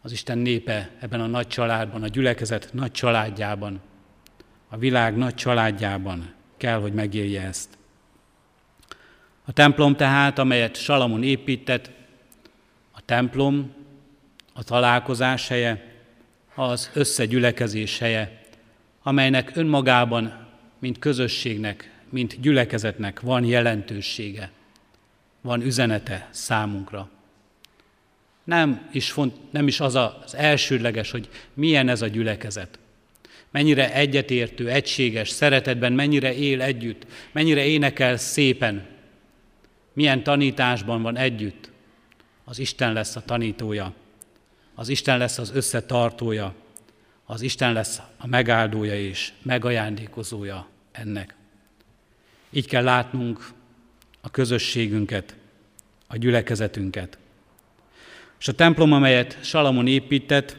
[0.02, 3.82] az Isten népe ebben a nagy családban, a gyülekezet nagy családjában
[4.70, 7.78] a világ nagy családjában kell, hogy megélje ezt.
[9.46, 11.92] A templom tehát, amelyet Salamon épített,
[12.92, 13.74] a templom,
[14.54, 15.94] a találkozás helye,
[16.56, 18.42] az összegyülekezés helye,
[19.04, 20.48] amelynek önmagában,
[20.80, 24.52] mint közösségnek, mint gyülekezetnek van jelentősége,
[25.42, 27.10] van üzenete számunkra.
[28.44, 32.80] Nem is, font, nem is az az elsődleges, hogy milyen ez a gyülekezet
[33.52, 38.88] mennyire egyetértő, egységes, szeretetben, mennyire él együtt, mennyire énekel szépen,
[39.94, 41.70] milyen tanításban van együtt.
[42.44, 43.94] Az Isten lesz a tanítója,
[44.76, 46.54] az Isten lesz az összetartója,
[47.26, 51.36] az Isten lesz a megáldója és megajándékozója ennek.
[52.50, 53.52] Így kell látnunk
[54.22, 55.36] a közösségünket,
[56.08, 57.18] a gyülekezetünket.
[58.40, 60.58] És a templom, amelyet Salamon épített,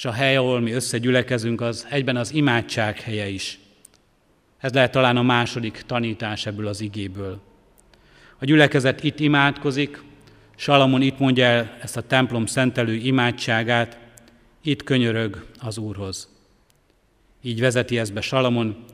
[0.00, 3.58] és a hely, ahol mi összegyülekezünk, az egyben az imádság helye is.
[4.58, 7.40] Ez lehet talán a második tanítás ebből az igéből.
[8.38, 10.02] A gyülekezet itt imádkozik,
[10.56, 13.98] Salamon itt mondja el ezt a templom szentelő imádságát,
[14.62, 16.28] itt könyörög az Úrhoz.
[17.42, 18.84] Így vezeti ezt be Salamon,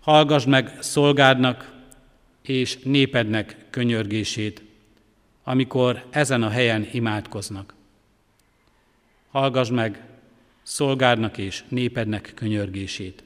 [0.00, 1.72] hallgass meg szolgádnak
[2.42, 4.62] és népednek könyörgését,
[5.44, 7.74] amikor ezen a helyen imádkoznak.
[9.30, 10.12] Hallgass meg
[10.64, 13.22] szolgádnak és népednek könyörgését.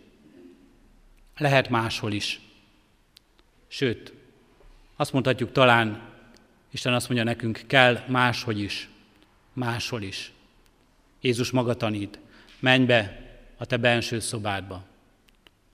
[1.37, 2.41] Lehet máshol is.
[3.69, 4.13] Sőt,
[4.97, 6.03] azt mondhatjuk talán,
[6.71, 8.89] Isten azt mondja nekünk, kell máshogy is,
[9.53, 10.33] máshol is.
[11.21, 12.19] Jézus maga tanít,
[12.61, 13.27] menj be
[13.57, 14.85] a te benső szobádba.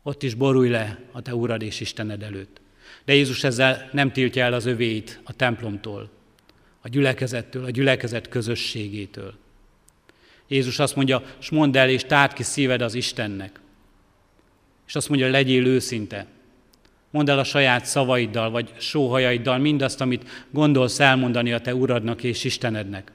[0.02, 2.60] Ott is borulj le a te Urad és Istened előtt.
[3.04, 6.10] De Jézus ezzel nem tiltja el az övéit a templomtól,
[6.80, 9.34] a gyülekezettől, a gyülekezet közösségétől.
[10.48, 13.60] Jézus azt mondja, s mondd el, és tárd ki szíved az Istennek.
[14.86, 16.26] És azt mondja, legyél őszinte.
[17.10, 22.44] Mondd el a saját szavaiddal, vagy sóhajaiddal mindazt, amit gondolsz elmondani a te Uradnak és
[22.44, 23.12] Istenednek.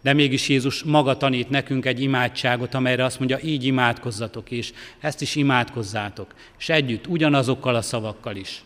[0.00, 5.22] De mégis Jézus maga tanít nekünk egy imádságot, amelyre azt mondja, így imádkozzatok, és ezt
[5.22, 8.64] is imádkozzátok, és együtt, ugyanazokkal a szavakkal is.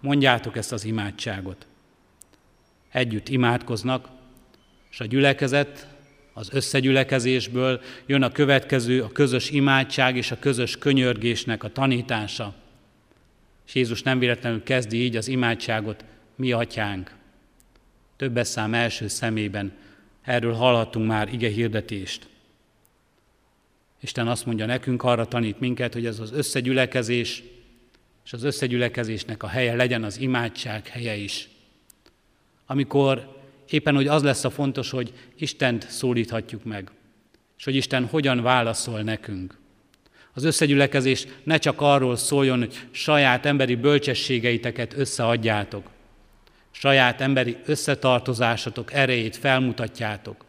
[0.00, 1.66] Mondjátok ezt az imádságot.
[2.92, 4.08] Együtt imádkoznak,
[4.90, 5.86] és a gyülekezet
[6.38, 12.54] az összegyülekezésből jön a következő, a közös imádság és a közös könyörgésnek a tanítása.
[13.66, 16.04] És Jézus nem véletlenül kezdi így az imádságot,
[16.36, 17.14] mi atyánk.
[18.16, 19.72] Többes szám első szemében
[20.22, 22.28] erről hallhattunk már ige hirdetést.
[24.00, 27.42] Isten azt mondja nekünk, arra tanít minket, hogy ez az összegyülekezés,
[28.24, 31.48] és az összegyülekezésnek a helye legyen az imádság helye is.
[32.66, 33.37] Amikor
[33.72, 36.90] éppen hogy az lesz a fontos, hogy Istent szólíthatjuk meg,
[37.58, 39.58] és hogy Isten hogyan válaszol nekünk.
[40.32, 45.90] Az összegyülekezés ne csak arról szóljon, hogy saját emberi bölcsességeiteket összeadjátok,
[46.70, 50.44] saját emberi összetartozásatok erejét felmutatjátok,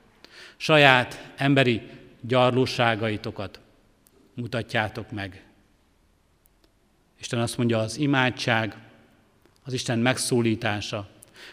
[0.58, 1.82] saját emberi
[2.22, 3.60] gyarlóságaitokat
[4.34, 5.44] mutatjátok meg.
[7.20, 8.78] Isten azt mondja, az imádság,
[9.64, 11.10] az Isten megszólítása,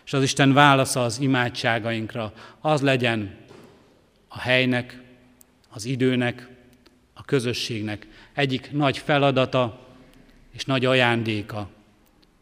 [0.06, 3.36] és az Isten válasza az imádságainkra az legyen
[4.28, 5.00] a helynek,
[5.68, 6.48] az időnek,
[7.14, 9.86] a közösségnek egyik nagy feladata
[10.52, 11.68] és nagy ajándéka,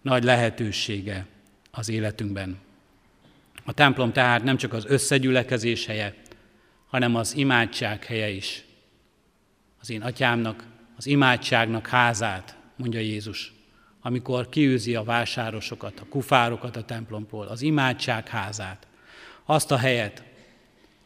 [0.03, 1.27] nagy lehetősége
[1.71, 2.59] az életünkben.
[3.65, 6.15] A templom tehát nem csak az összegyülekezés helye,
[6.87, 8.65] hanem az imádság helye is.
[9.81, 10.65] Az én atyámnak,
[10.97, 13.54] az imádságnak házát, mondja Jézus
[14.07, 18.87] amikor kiűzi a vásárosokat, a kufárokat a templomból, az imádság házát,
[19.45, 20.23] azt a helyet,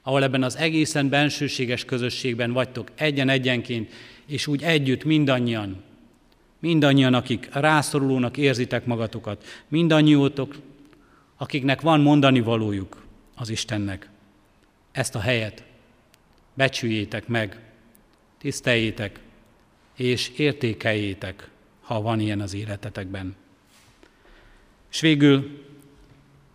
[0.02, 3.92] ahol ebben az egészen bensőséges közösségben vagytok egyen-egyenként,
[4.26, 5.82] és úgy együtt mindannyian,
[6.58, 10.56] mindannyian, akik rászorulónak érzitek magatokat, mindannyiótok,
[11.36, 14.08] akiknek van mondani valójuk az Istennek.
[14.92, 15.64] Ezt a helyet
[16.54, 17.60] becsüljétek meg,
[18.38, 19.20] tiszteljétek,
[19.96, 21.48] és értékeljétek
[21.88, 23.36] ha van ilyen az életetekben.
[24.90, 25.64] És végül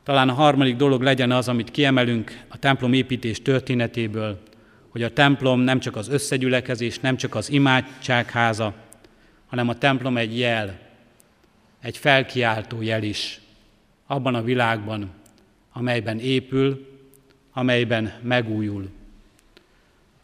[0.04, 4.42] talán a harmadik dolog legyen az, amit kiemelünk a templom építés történetéből,
[4.90, 8.74] hogy a templom nem csak az összegyülekezés, nem csak az imádságháza,
[9.48, 10.80] hanem a templom egy jel,
[11.82, 13.42] egy felkiáltó jel is
[14.08, 15.12] abban a világban,
[15.72, 16.88] amelyben épül,
[17.54, 18.90] amelyben megújul.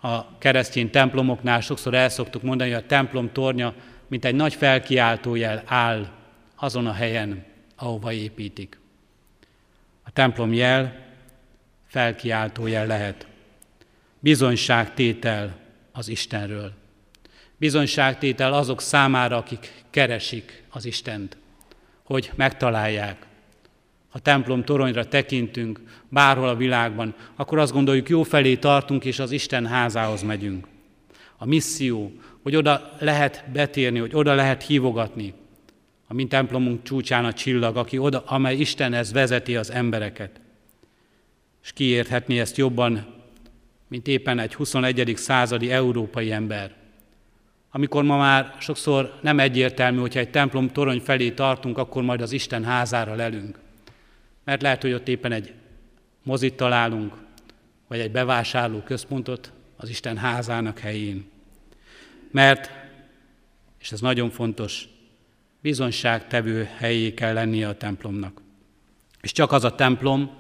[0.02, 3.74] A keresztény templomoknál sokszor el szoktuk mondani, hogy a templom tornya
[4.10, 6.08] mint egy nagy felkiáltójel áll
[6.56, 7.46] azon a helyen,
[7.76, 8.80] ahova építik.
[10.04, 11.08] A templom jel
[11.88, 13.28] felkiáltójel lehet.
[14.20, 15.58] Bizonyságtétel
[15.92, 16.72] az Istenről.
[17.58, 21.38] Bizonyságtétel azok számára, akik keresik az Istent,
[22.04, 23.26] hogy megtalálják.
[24.10, 29.32] Ha templom toronyra tekintünk, bárhol a világban, akkor azt gondoljuk, jó felé tartunk, és az
[29.32, 30.68] Isten házához megyünk.
[31.38, 32.12] A misszió,
[32.44, 35.34] hogy oda lehet betérni, hogy oda lehet hívogatni.
[36.08, 40.42] A mi templomunk csúcsán a csillag, aki oda, amely Istenhez vezeti az embereket.
[41.64, 43.06] És kiérthetni ezt jobban,
[43.88, 45.14] mint éppen egy 21.
[45.16, 46.76] századi európai ember.
[47.72, 52.32] Amikor ma már sokszor nem egyértelmű, hogyha egy templom torony felé tartunk, akkor majd az
[52.32, 53.60] Isten házára lelünk.
[54.44, 55.54] Mert lehet, hogy ott éppen egy
[56.24, 57.14] mozit találunk,
[57.88, 61.26] vagy egy bevásárló központot az Isten házának helyén
[62.32, 62.72] mert,
[63.80, 64.88] és ez nagyon fontos,
[65.62, 68.42] bizonyságtevő helyé kell lennie a templomnak.
[69.22, 70.32] És csak az a templom,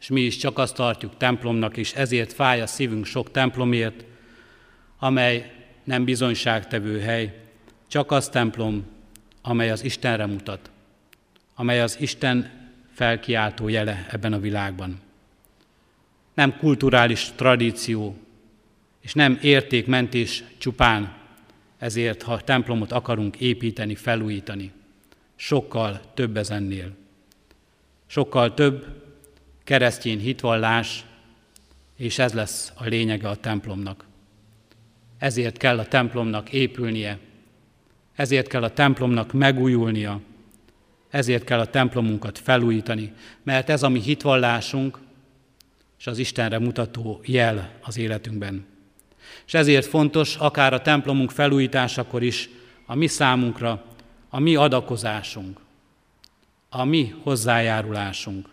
[0.00, 4.04] és mi is csak azt tartjuk templomnak, és ezért fáj a szívünk sok templomért,
[4.98, 5.52] amely
[5.84, 7.40] nem bizonyságtevő hely,
[7.86, 8.86] csak az templom,
[9.42, 10.70] amely az Istenre mutat,
[11.54, 12.50] amely az Isten
[12.92, 15.00] felkiáltó jele ebben a világban.
[16.34, 18.16] Nem kulturális tradíció,
[19.02, 21.20] és nem értékmentés csupán,
[21.78, 24.72] ezért, ha templomot akarunk építeni, felújítani,
[25.36, 26.90] sokkal több ezennél.
[28.06, 29.02] Sokkal több
[29.64, 31.04] keresztény hitvallás,
[31.96, 34.04] és ez lesz a lényege a templomnak.
[35.18, 37.18] Ezért kell a templomnak épülnie,
[38.14, 40.20] ezért kell a templomnak megújulnia,
[41.10, 44.98] ezért kell a templomunkat felújítani, mert ez a mi hitvallásunk,
[45.98, 48.71] és az Istenre mutató jel az életünkben.
[49.52, 52.48] És ezért fontos, akár a templomunk felújításakor is,
[52.86, 53.84] a mi számunkra,
[54.30, 55.60] a mi adakozásunk,
[56.68, 58.48] a mi hozzájárulásunk.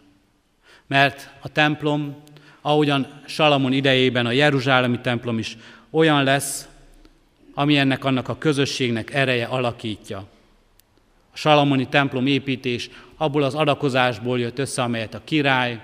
[0.87, 2.15] Mert a templom,
[2.61, 5.57] ahogyan Salamon idejében a Jeruzsálemi templom is
[5.89, 6.67] olyan lesz,
[7.53, 10.17] ami ennek annak a közösségnek ereje alakítja.
[11.33, 15.81] A Salamoni templom építés abból az adakozásból jött össze, amelyet a király,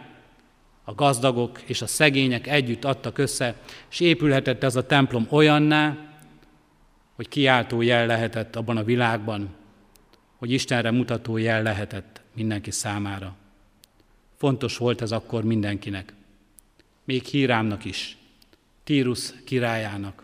[0.87, 3.55] a gazdagok és a szegények együtt adtak össze,
[3.89, 5.97] és épülhetett ez a templom olyanná,
[7.15, 9.55] hogy kiáltó jel lehetett abban a világban,
[10.35, 13.35] hogy Istenre mutató jel lehetett mindenki számára.
[14.37, 16.13] Fontos volt ez akkor mindenkinek,
[17.03, 18.17] még Hírámnak is,
[18.83, 20.23] Tírus királyának,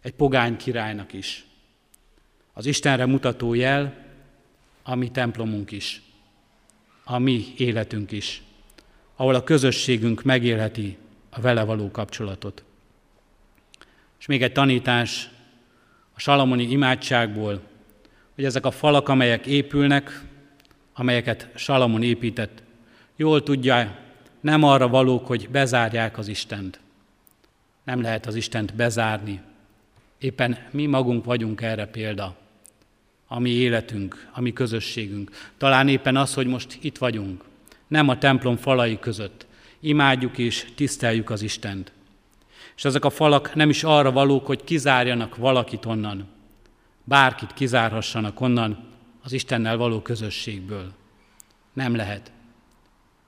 [0.00, 1.44] egy pogány királynak is.
[2.52, 4.04] Az Istenre mutató jel,
[4.82, 6.02] a mi templomunk is,
[7.04, 8.42] a mi életünk is,
[9.16, 10.96] ahol a közösségünk megélheti
[11.30, 12.62] a vele való kapcsolatot.
[14.18, 15.30] És még egy tanítás
[16.14, 17.60] a Salamoni imádságból,
[18.34, 20.22] hogy ezek a falak, amelyek épülnek,
[20.92, 22.62] amelyeket Salamon épített,
[23.16, 23.98] jól tudja,
[24.40, 26.80] nem arra valók, hogy bezárják az Istent.
[27.84, 29.40] Nem lehet az Istent bezárni.
[30.18, 32.36] Éppen mi magunk vagyunk erre példa.
[33.26, 35.30] A mi életünk, a mi közösségünk.
[35.56, 37.44] Talán éppen az, hogy most itt vagyunk,
[37.88, 39.46] nem a templom falai között.
[39.80, 41.92] Imádjuk és tiszteljük az Istent.
[42.76, 46.26] És ezek a falak nem is arra valók, hogy kizárjanak valakit onnan.
[47.04, 48.84] Bárkit kizárhassanak onnan
[49.22, 50.92] az Istennel való közösségből.
[51.72, 52.32] Nem lehet.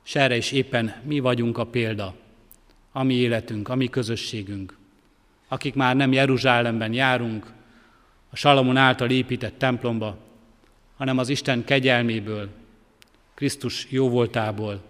[0.05, 2.15] És erre is éppen mi vagyunk a példa,
[2.93, 4.77] a mi életünk, a mi közösségünk,
[5.49, 7.53] akik már nem Jeruzsálemben járunk,
[8.31, 10.19] a Salamon által épített templomba,
[10.97, 12.49] hanem az Isten kegyelméből,
[13.37, 14.83] Krisztus jóvoltából.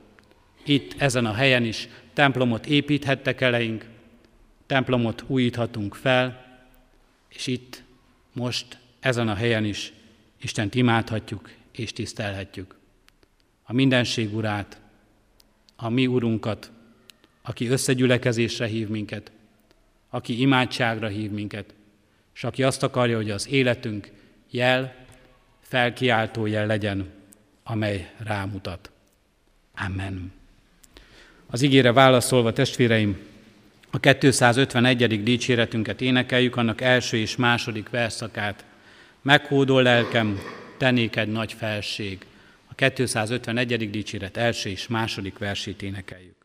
[0.64, 3.84] Itt, ezen a helyen is templomot építhettek eleink,
[4.66, 6.44] templomot újíthatunk fel,
[7.28, 7.82] és itt,
[8.32, 9.92] most, ezen a helyen is
[10.40, 12.74] Istent imádhatjuk és tisztelhetjük.
[13.62, 14.80] A mindenség urát,
[15.76, 16.70] a mi Urunkat,
[17.42, 19.32] aki összegyülekezésre hív minket,
[20.11, 21.74] aki imádságra hív minket,
[22.34, 24.12] és aki azt akarja, hogy az életünk
[24.51, 25.07] jel,
[25.61, 27.12] felkiáltó jel legyen,
[27.68, 28.90] amely rámutat.
[29.74, 30.32] Amen.
[31.46, 33.18] Az ígére válaszolva, testvéreim,
[33.90, 35.22] a 251.
[35.22, 38.64] dicséretünket énekeljük, annak első és második verszakát.
[39.22, 40.38] Meghódol lelkem,
[40.78, 42.26] tenéked nagy felség.
[42.66, 43.90] A 251.
[43.90, 46.36] dicséret első és második versét énekeljük.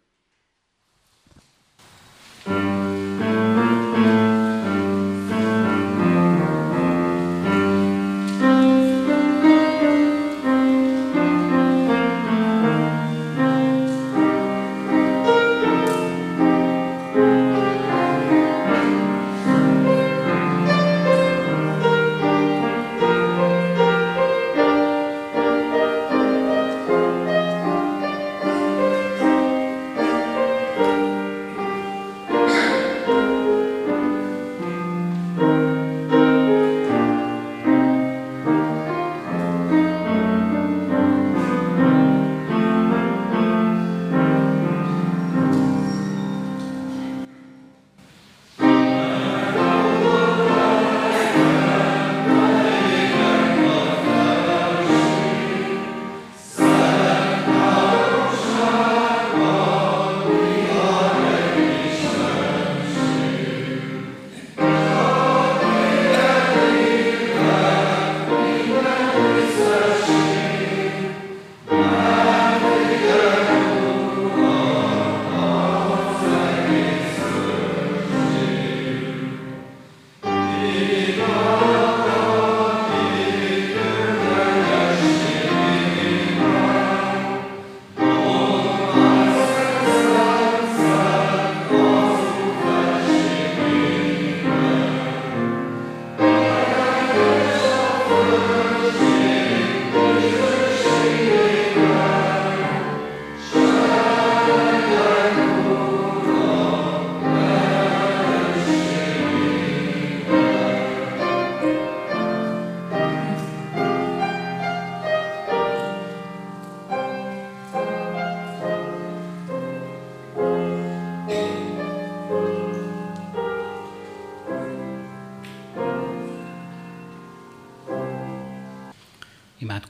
[98.41, 99.30] worthy.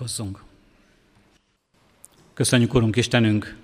[0.01, 0.43] Imádkozzunk!
[2.33, 3.57] Köszönjük, Urunk Istenünk,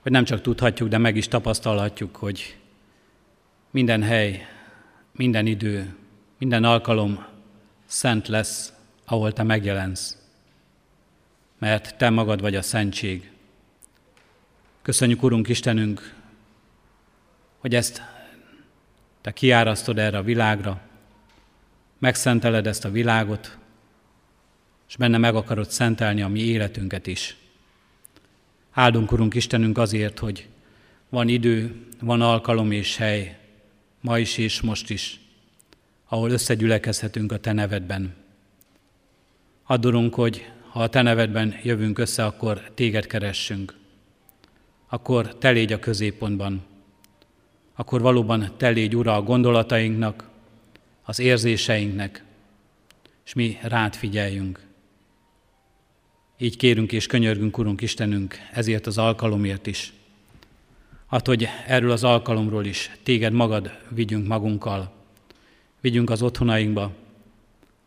[0.00, 2.58] hogy nem csak tudhatjuk, de meg is tapasztalhatjuk, hogy
[3.70, 4.46] minden hely,
[5.12, 5.96] minden idő,
[6.38, 7.26] minden alkalom
[7.86, 8.72] szent lesz,
[9.04, 10.16] ahol Te megjelensz.
[11.58, 13.30] Mert Te magad vagy a szentség.
[14.82, 16.14] Köszönjük, Urunk Istenünk,
[17.58, 18.02] hogy ezt
[19.20, 20.80] Te kiárasztod erre a világra,
[21.98, 23.60] megszenteled ezt a világot,
[24.92, 27.36] és benne meg akarod szentelni a mi életünket is.
[28.70, 30.48] Áldunk, Urunk Istenünk, azért, hogy
[31.08, 33.38] van idő, van alkalom és hely,
[34.00, 35.20] ma is és most is,
[36.08, 38.14] ahol összegyülekezhetünk a Te nevedben.
[39.62, 43.74] Addurunk, hogy ha a Te nevedben jövünk össze, akkor Téged keressünk.
[44.88, 46.62] Akkor Te légy a középpontban.
[47.74, 50.28] Akkor valóban Te légy, Ura, a gondolatainknak,
[51.02, 52.24] az érzéseinknek,
[53.24, 54.70] és mi rád figyeljünk.
[56.42, 59.92] Így kérünk és könyörgünk, Urunk Istenünk, ezért az alkalomért is.
[61.06, 64.92] Hát, hogy erről az alkalomról is téged magad vigyünk magunkkal,
[65.80, 66.92] vigyünk az otthonainkba,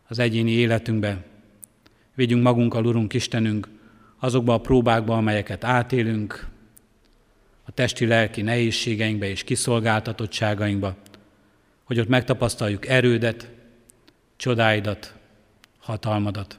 [0.08, 1.24] az egyéni életünkbe,
[2.14, 3.68] vigyünk magunkkal, Urunk Istenünk,
[4.18, 6.48] azokba a próbákba, amelyeket átélünk,
[7.64, 10.96] a testi-lelki nehézségeinkbe és kiszolgáltatottságainkba,
[11.84, 13.50] hogy ott megtapasztaljuk erődet,
[14.36, 15.14] csodáidat,
[15.78, 16.58] hatalmadat.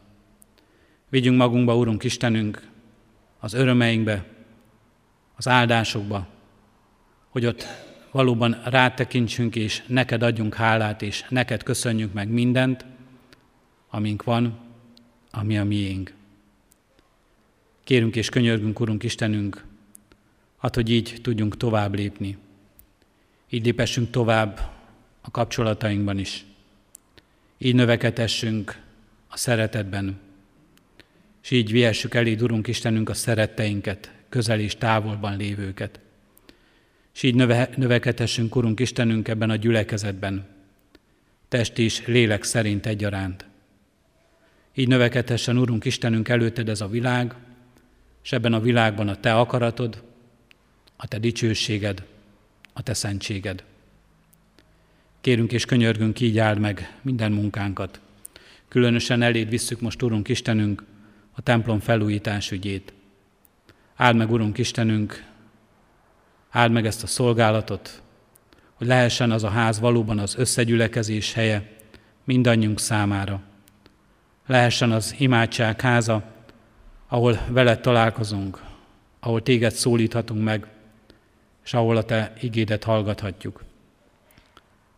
[1.09, 2.67] Vigyünk magunkba, Urunk Istenünk,
[3.39, 4.25] az örömeinkbe,
[5.35, 6.27] az áldásokba,
[7.29, 7.65] hogy ott
[8.11, 12.85] valóban rátekintsünk, és neked adjunk hálát, és neked köszönjük meg mindent,
[13.89, 14.59] amink van,
[15.31, 16.13] ami a miénk.
[17.83, 19.65] Kérünk és könyörgünk, Urunk Istenünk,
[20.57, 22.37] hát, hogy így tudjunk tovább lépni.
[23.49, 24.59] Így lépessünk tovább
[25.21, 26.45] a kapcsolatainkban is.
[27.57, 28.81] Így növekedhessünk
[29.27, 30.19] a szeretetben,
[31.47, 35.99] és így viessük elé, Urunk Istenünk, a szeretteinket, közel és távolban lévőket.
[37.15, 40.47] És így növe, növekedhessünk, Urunk Istenünk, ebben a gyülekezetben,
[41.47, 43.45] test és lélek szerint egyaránt.
[44.75, 47.33] Így növekedhessen, Urunk Istenünk, előtted ez a világ,
[48.23, 50.03] és ebben a világban a Te akaratod,
[50.95, 52.03] a Te dicsőséged,
[52.73, 53.63] a Te szentséged.
[55.21, 57.99] Kérünk és könyörgünk, így áld meg minden munkánkat.
[58.67, 60.83] Különösen eléd visszük most, Urunk Istenünk,
[61.37, 62.93] a templom felújítás ügyét.
[63.95, 65.23] Áld meg, Urunk Istenünk,
[66.49, 68.01] áld meg ezt a szolgálatot,
[68.73, 71.69] hogy lehessen az a ház valóban az összegyülekezés helye
[72.23, 73.41] mindannyiunk számára.
[74.45, 76.23] Lehessen az imádság háza,
[77.07, 78.61] ahol veled találkozunk,
[79.19, 80.67] ahol téged szólíthatunk meg,
[81.63, 83.63] és ahol a te igédet hallgathatjuk.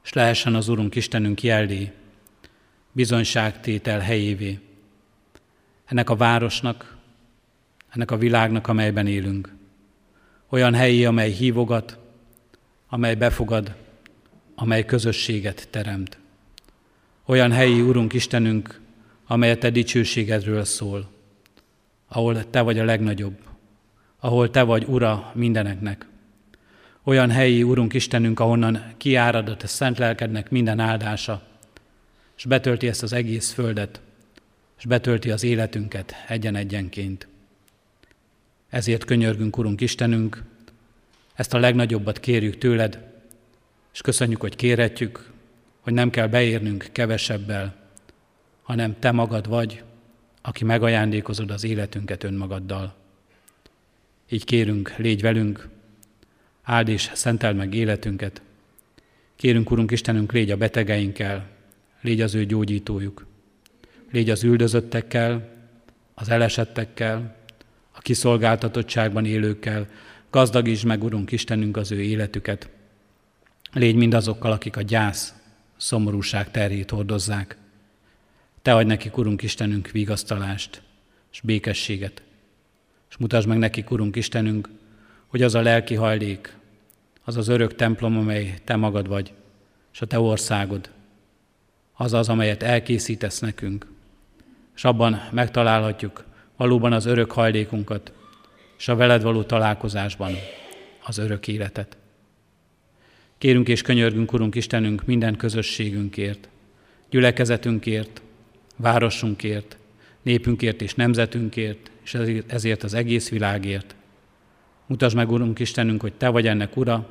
[0.03, 1.91] És lehessen az Urunk Istenünk jellé,
[2.91, 4.59] bizonyságtétel helyévé,
[5.89, 6.97] ennek a városnak,
[7.89, 9.53] ennek a világnak, amelyben élünk.
[10.49, 11.97] Olyan helyi, amely hívogat,
[12.89, 13.75] amely befogad,
[14.55, 16.17] amely közösséget teremt.
[17.25, 18.79] Olyan helyi, Urunk Istenünk,
[19.27, 21.09] amely a Te dicsőségedről szól,
[22.07, 23.37] ahol Te vagy a legnagyobb,
[24.19, 26.05] ahol Te vagy Ura mindeneknek.
[27.03, 31.41] Olyan helyi, Urunk Istenünk, ahonnan kiárad a Te szent lelkednek minden áldása,
[32.37, 34.01] és betölti ezt az egész földet,
[34.79, 37.27] és betölti az életünket egyen-egyenként.
[38.69, 40.43] Ezért könyörgünk, Urunk Istenünk,
[41.33, 43.07] ezt a legnagyobbat kérjük tőled,
[43.93, 45.31] és köszönjük, hogy kérhetjük,
[45.79, 47.75] hogy nem kell beérnünk kevesebbel,
[48.61, 49.83] hanem Te magad vagy,
[50.41, 52.95] aki megajándékozod az életünket önmagaddal.
[54.29, 55.67] Így kérünk, légy velünk,
[56.63, 58.41] áld és szentel meg életünket.
[59.35, 61.47] Kérünk, Urunk Istenünk, légy a betegeinkkel,
[62.01, 63.28] légy az ő gyógyítójuk.
[64.11, 65.49] Légy az üldözöttekkel,
[66.13, 67.35] az elesettekkel,
[67.91, 69.87] a kiszolgáltatottságban élőkkel,
[70.29, 72.69] gazdagítsd meg, Urunk Istenünk, az ő életüket.
[73.71, 75.33] Légy mindazokkal, akik a gyász,
[75.77, 77.57] szomorúság terhét hordozzák.
[78.61, 80.81] Te adj nekik, Urunk Istenünk, vigasztalást
[81.31, 82.21] és békességet.
[83.09, 84.69] És mutasd meg nekik, Urunk Istenünk,
[85.27, 86.57] hogy az a lelki hajlék,
[87.23, 89.33] az az örök templom, amely Te magad vagy,
[89.93, 90.89] és a Te országod,
[91.93, 93.85] az az, amelyet elkészítesz nekünk,
[94.79, 96.23] és abban megtalálhatjuk
[96.57, 98.11] valóban az örök hajlékunkat,
[98.77, 100.31] és a veled való találkozásban
[101.03, 101.97] az örök életet.
[103.37, 106.49] Kérünk és könyörgünk, Urunk Istenünk, minden közösségünkért,
[107.09, 108.21] gyülekezetünkért,
[108.75, 109.77] városunkért,
[110.21, 112.17] népünkért és nemzetünkért, és
[112.47, 113.95] ezért az egész világért.
[114.85, 117.07] Mutasd meg, Urunk Istenünk, hogy Te vagy ennek Ura,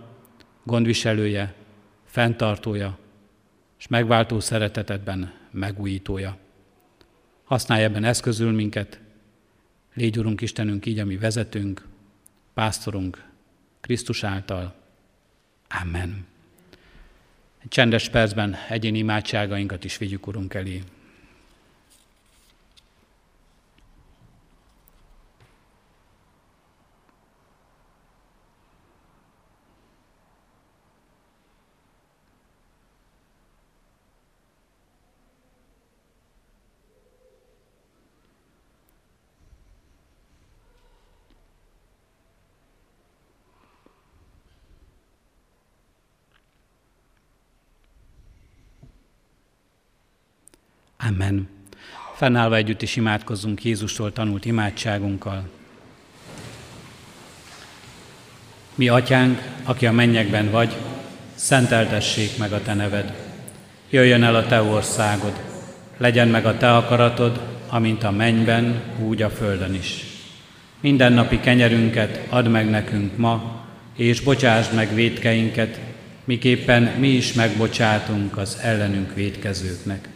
[0.62, 1.54] gondviselője,
[2.04, 2.98] fenntartója,
[3.78, 6.36] és megváltó szeretetedben megújítója.
[7.48, 9.00] Használj ebben eszközül minket,
[9.94, 11.86] légy Urunk Istenünk így, ami vezetünk,
[12.54, 13.24] pásztorunk
[13.80, 14.74] Krisztus által.
[15.82, 16.26] Amen.
[17.58, 20.82] Egy csendes percben egyéni imádságainkat is vigyük Urunk elé.
[51.08, 51.48] Amen.
[52.16, 55.48] Fennállva együtt is imádkozzunk Jézustól tanult imádságunkkal.
[58.74, 60.76] Mi, Atyánk, aki a mennyekben vagy,
[61.34, 63.14] szenteltessék meg a Te neved.
[63.90, 65.32] Jöjjön el a Te országod,
[65.96, 70.04] legyen meg a Te akaratod, amint a mennyben, úgy a földön is.
[70.80, 73.64] Minden napi kenyerünket add meg nekünk ma,
[73.96, 75.80] és bocsásd meg védkeinket,
[76.24, 80.08] miképpen mi is megbocsátunk az ellenünk védkezőknek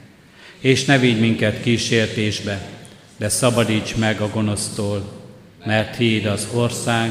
[0.63, 2.69] és ne vigy minket kísértésbe,
[3.17, 5.13] de szabadíts meg a gonosztól,
[5.65, 7.11] mert Tiéd az ország,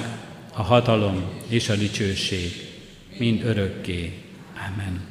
[0.53, 2.51] a hatalom és a dicsőség,
[3.17, 4.13] mind örökké.
[4.55, 5.01] Amen.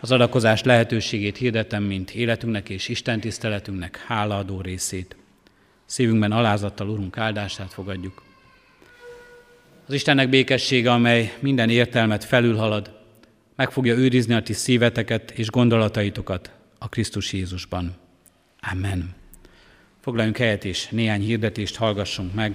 [0.00, 5.16] Az adakozás lehetőségét hirdetem, mint életünknek és Isten tiszteletünknek hálaadó részét.
[5.86, 8.22] Szívünkben alázattal Urunk áldását fogadjuk.
[9.86, 12.90] Az Istennek békessége, amely minden értelmet felülhalad,
[13.56, 16.50] meg fogja őrizni a ti szíveteket és gondolataitokat
[16.82, 17.96] a Krisztus Jézusban.
[18.72, 19.14] Amen.
[20.00, 22.54] Foglaljunk helyet és néhány hirdetést hallgassunk meg.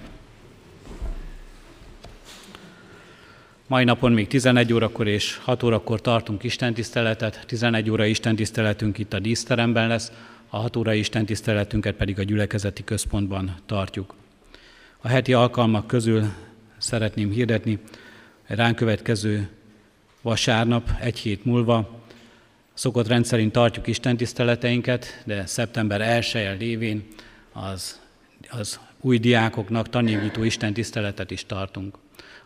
[3.67, 7.43] Mai napon még 11 órakor és 6 órakor tartunk istentiszteletet.
[7.47, 10.11] 11 óra istentiszteletünk itt a díszteremben lesz,
[10.49, 14.15] a 6 óra istentiszteletünket pedig a gyülekezeti központban tartjuk.
[14.97, 16.23] A heti alkalmak közül
[16.77, 17.79] szeretném hirdetni,
[18.45, 19.49] ránk következő
[20.21, 22.04] vasárnap, egy hét múlva
[22.75, 27.07] Szokott rendszerint tartjuk Isten tiszteleteinket, de szeptember 1 lévén
[27.53, 27.99] az,
[28.49, 31.97] az új diákoknak tanévnyitó Isten tiszteletet is tartunk.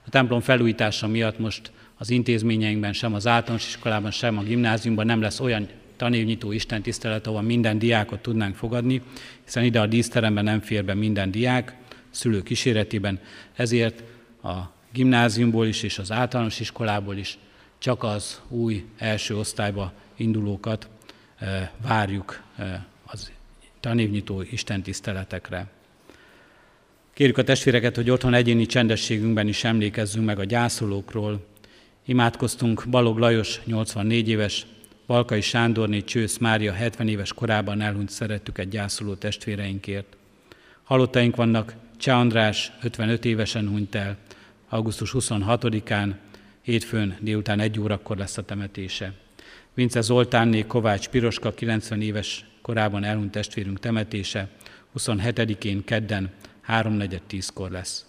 [0.05, 5.21] A templom felújítása miatt most az intézményeinkben, sem az általános iskolában, sem a gimnáziumban nem
[5.21, 5.67] lesz olyan
[5.97, 9.01] tanévnyitó Isten tisztelet, ahol minden diákot tudnánk fogadni,
[9.45, 11.75] hiszen ide a díszteremben nem fér be minden diák,
[12.09, 13.19] szülő kíséretében,
[13.55, 14.03] ezért
[14.43, 14.57] a
[14.93, 17.37] gimnáziumból is és az általános iskolából is
[17.77, 20.89] csak az új első osztályba indulókat
[21.37, 23.31] eh, várjuk eh, az
[23.79, 25.67] tanévnyitó Isten tiszteletekre.
[27.13, 31.45] Kérjük a testvéreket, hogy otthon egyéni csendességünkben is emlékezzünk meg a gyászolókról.
[32.05, 34.65] Imádkoztunk Balog Lajos 84 éves,
[35.07, 40.17] Balkai Sándorné Csősz Mária 70 éves korában elhunyt szerettüket gyászoló testvéreinkért.
[40.83, 44.17] Halottaink vannak Cseh András 55 évesen hunyt el,
[44.69, 46.13] augusztus 26-án,
[46.61, 49.13] hétfőn délután egy órakor lesz a temetése.
[49.79, 54.49] Vince Zoltánné Kovács Piroska 90 éves korában elhunyt testvérünk temetése
[54.97, 56.29] 27-én kedden
[56.67, 58.05] 3.4.10-kor lesz.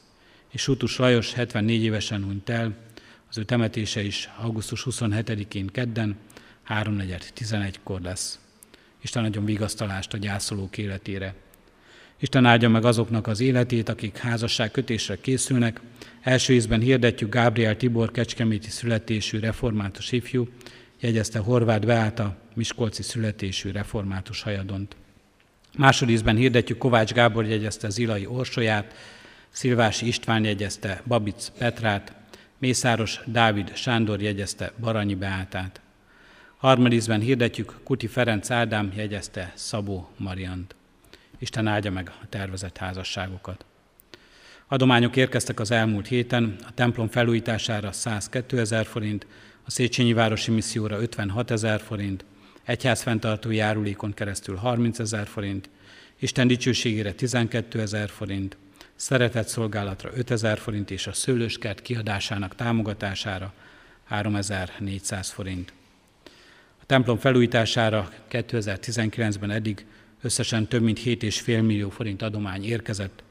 [0.48, 2.74] És Sutus Lajos 74 évesen hunyt el,
[3.28, 6.16] az ő temetése is augusztus 27-én kedden
[6.68, 8.38] 3.4.11-kor lesz.
[9.02, 11.34] Isten adjon vigasztalást a gyászolók életére.
[12.20, 15.80] Isten áldja meg azoknak az életét, akik házasság kötésre készülnek.
[16.22, 20.48] Első ízben hirdetjük Gábriel Tibor kecskeméti születésű református ifjú,
[21.00, 24.96] jegyezte Horváth Beáta, Miskolci születésű református hajadont.
[25.76, 28.94] Másodízben hirdetjük Kovács Gábor jegyezte Zilai Orsolyát,
[29.50, 32.12] Szilvási István jegyezte Babic Petrát,
[32.58, 35.80] Mészáros Dávid Sándor jegyezte Baranyi Beátát.
[36.56, 40.74] Harmadízben hirdetjük Kuti Ferenc Ádám jegyezte Szabó Mariant.
[41.38, 43.64] Isten áldja meg a tervezett házasságokat.
[44.68, 49.26] Adományok érkeztek az elmúlt héten, a templom felújítására 102 ezer forint,
[49.64, 52.24] a Széchenyi Városi Misszióra 56 ezer forint,
[52.64, 55.68] egyház fenntartó járulékon keresztül 30 ezer forint,
[56.18, 58.56] Isten dicsőségére 12 ezer forint,
[58.96, 63.52] szeretett szolgálatra 5 ezer forint és a szőlőskert kiadásának támogatására
[64.04, 65.72] 3400 forint.
[66.80, 69.86] A templom felújítására 2019-ben eddig
[70.22, 73.22] összesen több mint 7,5 millió forint adomány érkezett.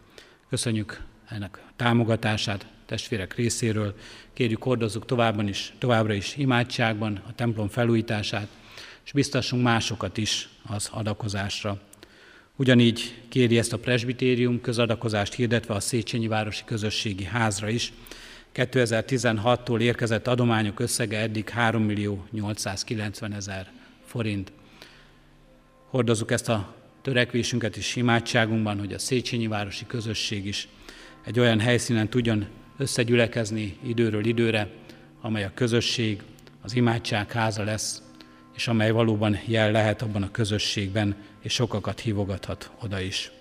[0.50, 3.96] Köszönjük ennek támogatását, testvérek részéről.
[4.34, 8.48] Kérjük, hordozzuk továbbra is, továbbra is imádságban a templom felújítását,
[9.06, 11.82] és biztassunk másokat is az adakozásra.
[12.56, 17.94] Ugyanígy kéri ezt a presbitérium közadakozást hirdetve a Széchenyi Városi Közösségi Házra is.
[18.54, 23.72] 2016-tól érkezett adományok összege eddig 3 millió 890 ezer
[24.06, 24.52] forint.
[25.90, 30.68] Hordozzuk ezt a törekvésünket és imádságunkban, hogy a Széchenyi Városi Közösség is
[31.30, 32.46] egy olyan helyszínen tudjon
[32.78, 34.68] összegyülekezni időről időre,
[35.22, 36.22] amely a közösség,
[36.62, 38.02] az imádság háza lesz,
[38.56, 43.32] és amely valóban jel lehet abban a közösségben, és sokakat hívogathat oda is.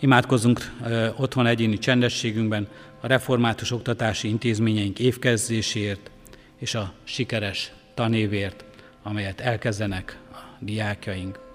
[0.00, 0.72] Imádkozunk
[1.16, 2.68] otthon egyéni csendességünkben
[3.00, 6.10] a református oktatási intézményeink évkezdéséért
[6.58, 8.64] és a sikeres tanévért,
[9.02, 11.51] amelyet elkezdenek a diákjaink.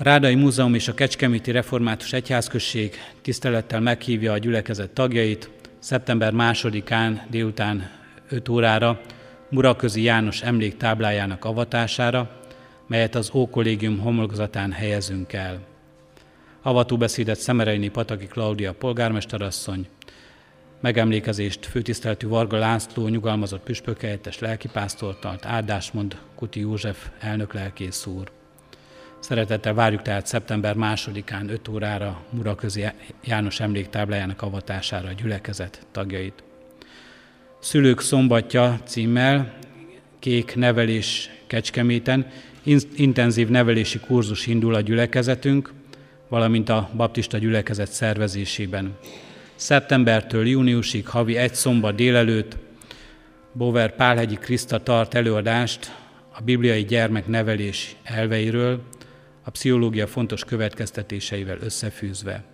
[0.00, 7.26] A Rádai Múzeum és a Kecskeméti Református Egyházközség tisztelettel meghívja a gyülekezet tagjait szeptember másodikán
[7.30, 7.90] délután
[8.28, 9.00] 5 órára
[9.48, 12.40] Muraközi János emléktáblájának avatására,
[12.86, 15.60] melyet az Ókollégium homlokzatán helyezünk el.
[16.62, 19.86] Avatóbeszédet Szemereini Pataki Klaudia polgármesterasszony,
[20.80, 28.39] megemlékezést főtiszteltű Varga László nyugalmazott püspökhelyettes lelkipásztortalt, áldást mond Kuti József elnök lelkész úr.
[29.20, 32.84] Szeretettel várjuk tehát szeptember másodikán 5 órára Muraközi
[33.24, 36.42] János emléktáblájának avatására a gyülekezet tagjait.
[37.58, 39.58] Szülők szombatja címmel
[40.18, 42.26] Kék nevelés Kecskeméten
[42.96, 45.72] intenzív nevelési kurzus indul a gyülekezetünk,
[46.28, 48.96] valamint a baptista gyülekezet szervezésében.
[49.54, 52.56] Szeptembertől júniusig havi egy szombat délelőtt
[53.52, 55.94] Bover Pálhegyi Kriszta tart előadást
[56.32, 58.82] a bibliai gyermeknevelés elveiről,
[59.42, 62.44] a pszichológia fontos következtetéseivel összefűzve.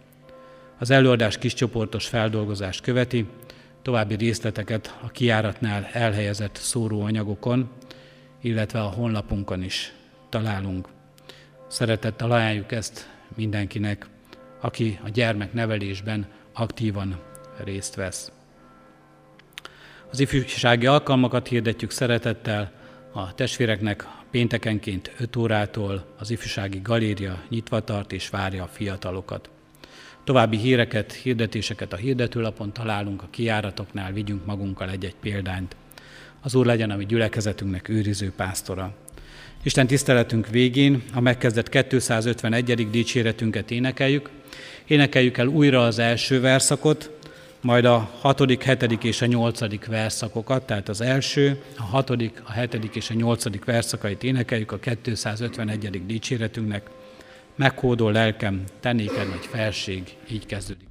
[0.79, 3.27] Az előadás kiscsoportos feldolgozást követi,
[3.83, 7.71] további részleteket a kiáratnál elhelyezett szóróanyagokon,
[8.41, 9.93] illetve a honlapunkon is
[10.29, 10.89] találunk.
[11.69, 14.07] Szeretettel ajánljuk ezt mindenkinek,
[14.61, 17.21] aki a gyermeknevelésben aktívan
[17.65, 18.33] részt vesz.
[20.11, 22.73] Az ifjúsági alkalmakat hirdetjük szeretettel
[23.13, 29.51] a testvéreknek péntekenként 5 órától az ifjúsági galéria nyitva tart és várja a fiatalokat.
[30.25, 35.77] További híreket, hirdetéseket a hirdetőlapon találunk, a kiáratoknál vigyünk magunkkal egy-egy példányt.
[36.41, 38.95] Az Úr legyen a mi gyülekezetünknek őriző pásztora.
[39.63, 42.91] Isten tiszteletünk végén a megkezdett 251.
[42.91, 44.31] dicséretünket énekeljük.
[44.87, 47.16] Énekeljük el újra az első verszakot,
[47.67, 52.95] majd a hatodik, hetedik és a nyolcadik verszakokat, tehát az első, a hatodik, a hetedik
[52.95, 56.07] és a nyolcadik verszakait énekeljük a 251.
[56.07, 56.91] dicséretünknek.
[57.57, 60.86] Meghódol lelkem, te néked nagy felség, így kezdődik